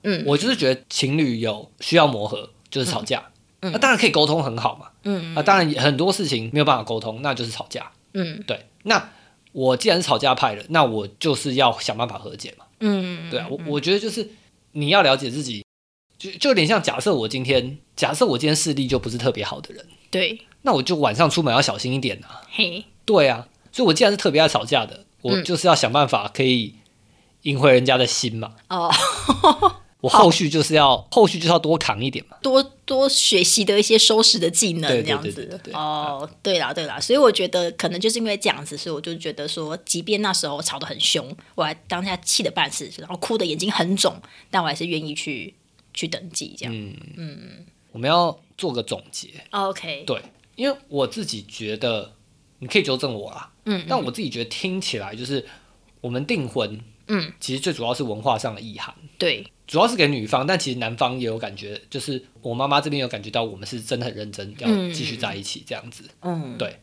[0.03, 3.31] 嗯，我就是觉得情侣有需要磨合，就是吵架，
[3.61, 7.91] 那当然可以沟通很好嘛，嗯啊，当然很多事情没有办法沟通，那就是吵架。
[8.15, 9.11] 嗯对，那
[9.53, 12.65] 我既然是吵架派的，那我就是要想办法和解嘛。
[12.81, 14.29] 嗯，对啊，我我觉得就是
[14.73, 15.65] 你要了解自己，
[16.19, 22.43] 就就有点像假设我今天，假设我今天视力就不是特别好的人，对，那我就晚上出门要小心一点啊。
[22.51, 26.75] 嘿，对啊，所以我既然是特别爱吵架的，我嗯就是要想办法可以
[27.43, 28.53] 赢回人家的心嘛。
[28.69, 28.91] 哦，
[30.03, 32.37] 我后续就是要后续就是要多扛一点嘛。
[32.43, 35.61] 多多学习的一些收拾的技能，这样子。
[35.73, 44.15] 哦，对啦对啦，所以我觉得可能就是因为这样子，所以我就觉得说，即便那时候吵得很凶，我还当下气得半死，然后哭的眼睛很肿，
[44.51, 45.55] 但我还是愿意去
[45.95, 46.75] 去登记这样。
[46.77, 47.67] 嗯嗯。
[47.93, 50.19] 我们要做个总结，OK，对，
[50.57, 52.11] 因为我自己觉得，
[52.59, 55.47] 你可以纠正我啦，嗯，但我自己觉得听起来就是
[56.01, 66.05] 我们订婚，嗯，其实最主要是文化上的意涵，对，主要是给女方，但其实男方也有感觉，就是我妈妈这边有感觉到我们是真的很认真，要继续在一起这样子。
[66.21, 66.79] 嗯，对。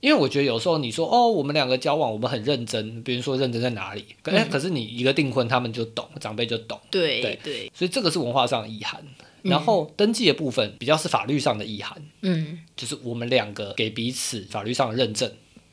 [0.00, 7.38] 因为我觉得有时候你说哦，我们两个交往，我们很认真，比如说认真在哪里，可、哎可是你一个订婚，他们就懂，长辈就懂，对对。
[7.44, 9.00] 对，所以这个是文化上的遗憾。
[9.42, 12.58] 然后登记的部分比较是法律上的意涵，嗯。
[12.74, 15.30] 就是我们两个给彼此法律上的认证。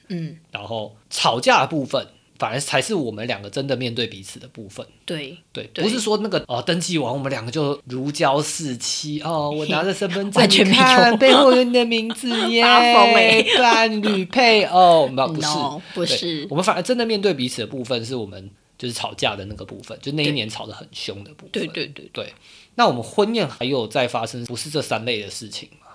[0.10, 2.08] 嗯，然后吵架的部分，
[2.40, 4.84] 反而才是我们两个真的面对彼此的部分。
[5.06, 12.64] 对，对，对不是说那个哦，登记完我们两个就如胶似漆哦，我拿着身份证， 完全没有你看背后有你的名字 耶，
[13.58, 15.48] 伴侣配偶，没有不是
[15.94, 21.52] 不是我们反而真的面对彼此的部分，是我们就是吵架的那个部分，就那一年吵得很凶的部分。
[21.52, 22.10] 对对对。
[22.14, 22.34] 对，
[22.76, 25.88] 那我们婚宴还有再发生不是这三类的事情吗？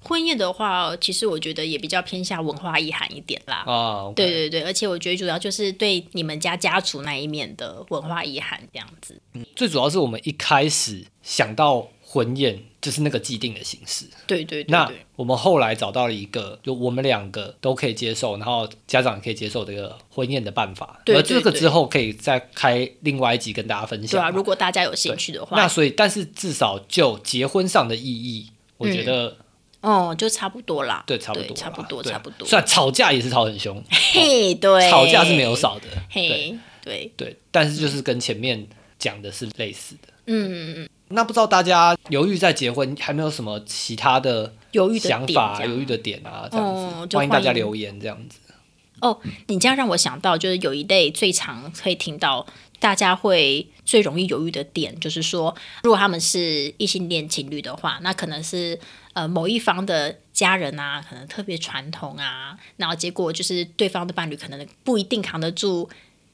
[0.00, 3.64] 婚宴的话，其实我觉得也比较偏向文化意涵一点啦。
[3.66, 9.20] 啊对对对，而且我觉得主要就是对你们家家族那一面的文化意涵这样子。
[9.34, 14.06] 嗯最主要是我们一开始想到婚宴就是那个既定的形式。
[14.26, 21.00] 对对对那，我们后来找到了一个，就我们两个都可以接受，然后家长也可以接受这个婚宴的办法。
[21.04, 24.10] 对而这个之后可以再开另外一集跟大家分享。
[24.10, 29.36] 对啊，如果大家有兴趣的话，那所以，但是至少就结婚上的意义，我觉得、
[29.80, 31.04] 哦，就差不多啦。
[31.06, 32.46] 对差不多，差不多，差不多。
[32.46, 35.54] 虽然吵架也是吵很凶， 嘿，对，吵架是没有。
[35.54, 38.66] 少的，嘿，对，对，但是就是跟前面
[38.98, 40.08] 讲的是类似的。
[40.26, 46.48] 嗯嗯嗯，那不知道大家犹豫在结婚，还没有什么其他的犹豫的想法、犹豫的点啊？
[46.50, 48.38] 这样子，欢迎大家留言这样子。
[49.00, 52.44] 哦，你这样让我想到，就是有一类最常可以听到
[52.78, 58.78] 大家会最容易犹豫的点，就是说，如果他们是异性恋情侣的话，那可能是
[59.12, 65.88] 呃某一方的家人啊，可能特别传统啊，然后结果就是对方的伴侣可能不一定扛得住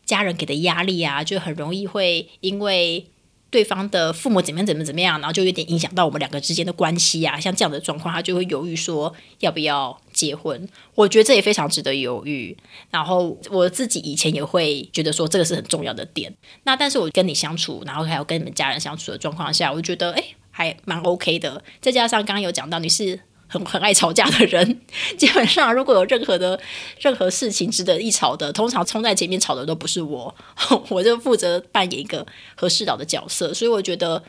[0.04, 3.06] 家人给的压力啊，就很容易会因为。
[3.54, 10.68] 对方的父母怎么样怎么怎么样，然后就有点影响到我们两个之间的关系啊，像这样的状况，他就会犹豫说要不要结婚。
[10.96, 12.56] 我觉得这也非常值得犹豫。
[12.90, 16.34] 然后我自己以前也会觉得说这个是很重要的点。
[16.64, 21.62] 那但是我跟你相处，然后还有跟你们家人相处的状况下，我觉得哎还蛮 OK 的。
[21.80, 23.20] 再加上刚刚有讲到你是
[23.54, 24.80] 很很爱吵架的人，
[25.16, 26.58] 基本上如果有任何的
[26.98, 30.34] 任何事情值得一吵的，通常冲在前面吵的都不是我，
[30.90, 32.26] 我就负责扮演一个
[32.56, 33.54] 和事佬的角色。
[33.54, 34.22] 所以我觉得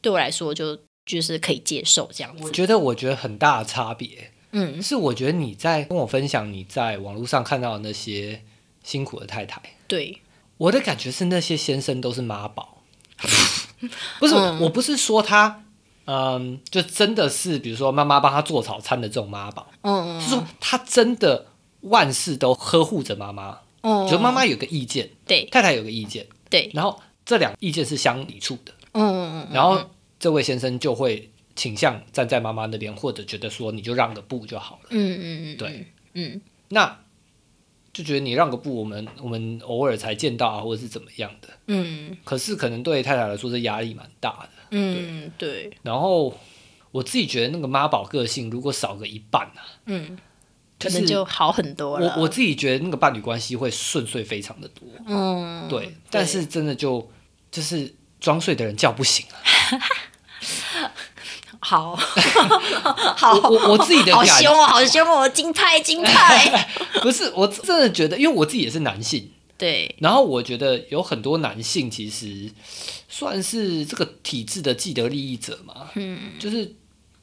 [0.00, 2.42] 对我来说就就是可以接受这样子。
[2.42, 8.42] 我觉得，我觉得很大的差别，嗯，是我觉得你在跟我分享你在网络上看到的那些
[8.82, 10.20] 辛苦的太太，对，
[10.56, 12.82] 我的感觉是那些先生都是妈宝，
[14.18, 15.63] 不是，嗯我不是说他，
[16.06, 21.46] 嗯，就真的是比如说妈妈帮他做早餐的这种妈宝，嗯嗯，就说他真的
[21.80, 25.44] 万事都呵护着妈妈，嗯，就妈妈有个意见，对。
[25.46, 29.80] 太太有个意见，对，然后这两意见是相抵触的，嗯嗯嗯，然后
[30.18, 34.88] 这位先生就会倾向站在妈妈那边，或者觉得说你就让个步就好了。
[34.90, 36.98] 嗯嗯嗯，对，嗯，那
[37.92, 41.48] 就觉得你让个步，我们我们偶尔才见到啊，或者是怎么样的。
[41.68, 42.16] 嗯。
[42.24, 44.48] 可是可能对太太来说，这压力蛮大的。
[44.76, 46.36] 嗯，对，然后
[46.90, 50.18] 我自己觉得那个妈宝个性，如果少个一半啊，嗯，
[50.78, 52.14] 可就是能就好很多了。
[52.16, 54.86] 我我自己觉得那个伴侣关系会顺遂非常的多。
[55.06, 57.08] 嗯，对，但是真的就
[57.50, 59.36] 就是装睡的人叫不醒啊。
[61.60, 61.96] 好
[63.16, 66.68] 好，我我我自己的好凶哦，好凶哦，金派金派，
[67.00, 72.50] 不是，我真的觉得，因为我自己也是男性，对，然后我觉得有很多男性其实
[73.08, 76.74] 算是这个体制的既得利益者嘛，嗯，就是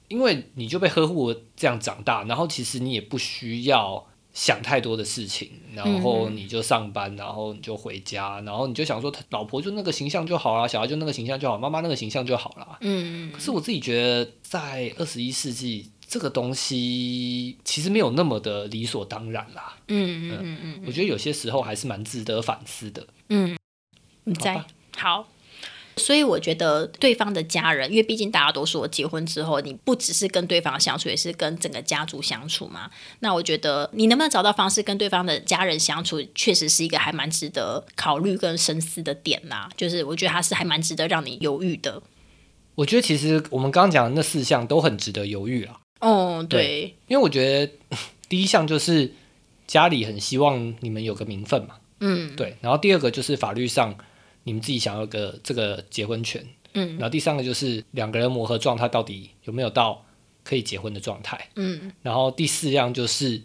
[0.08, 12.78] 因为你就被呵护这样长大，然后其实你也不需要想太多的事情，然后你就上班，然后你就回家，然后你就想说，老婆就那个形象就好啦，小孩就那个形象就好，妈妈那个形象就好了。
[12.80, 19.78] 嗯，可是我自己觉得，在二十一世纪，这个东西其实没有那么的理所当然啦。
[19.88, 23.07] 嗯嗯嗯嗯我觉得有些时候还是蛮值得反思的。
[23.30, 23.57] 嗯，
[24.26, 24.62] 你在
[24.97, 25.30] 好。
[25.95, 32.91] 所以我觉得对方的家人，因为毕竟大家都说结婚之后，你不只是跟对方相处，也是跟整个家族相处嘛。
[33.20, 39.70] 那我觉得你能不能找到方式跟对方的家人相处，确实是一个还蛮值得考虑跟深思的点啦。
[39.78, 42.03] 就是我觉得他是还蛮值得让你犹豫的。
[42.76, 47.74] 我觉得其实我们刚刚讲的那四项都很值得犹豫啊，哦，对，因为我觉得
[48.28, 49.14] 第一项就是
[49.66, 52.36] 家里很希望你们有个名分嘛，嗯。
[52.36, 53.95] 对，然后第二个就是法律上
[54.43, 56.97] 你们自己想要有个这个结婚权，嗯。
[56.97, 60.04] 然后第三个就是两个人磨合状态到底有没有到
[60.43, 61.91] 可以结婚的状态，嗯。
[62.02, 63.41] 然后第四样就是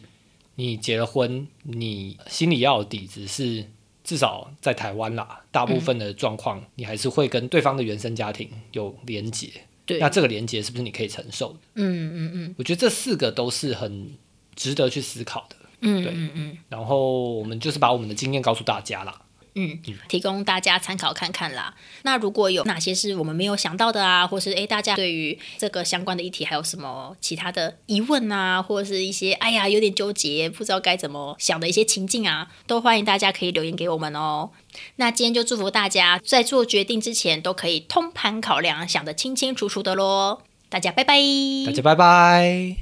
[0.56, 3.64] 你结了婚，你心里要有底子是。
[4.06, 9.50] 至少在台湾啦，大部分的状况，你还是会跟对方的原生家庭有连结。
[9.86, 11.58] 对，那这个连接是不是你可以承受的？
[11.76, 14.10] 嗯嗯嗯我觉得这四个都是很
[14.54, 15.56] 值得去思考的。
[15.80, 19.22] 嗯对嗯嗯然后我们就是把我们的经验告诉大家啦。
[19.58, 21.74] 嗯，提供大家参考看看啦。
[22.02, 34.50] 那如果有哪些是我们没有想到的啊，或是诶大家对于这个相关的议题还有什么其他的疑问啊，或者是一些哎呀有点纠结，不知道该怎么想的一些情境啊，都欢迎大家可以留言给我们哦。
[34.96, 40.42] 那今天就祝福大家在做决定之前都可以通盘考量，想得清清楚楚的喽。
[40.68, 41.16] 大家拜拜，
[41.64, 42.76] 大家拜拜。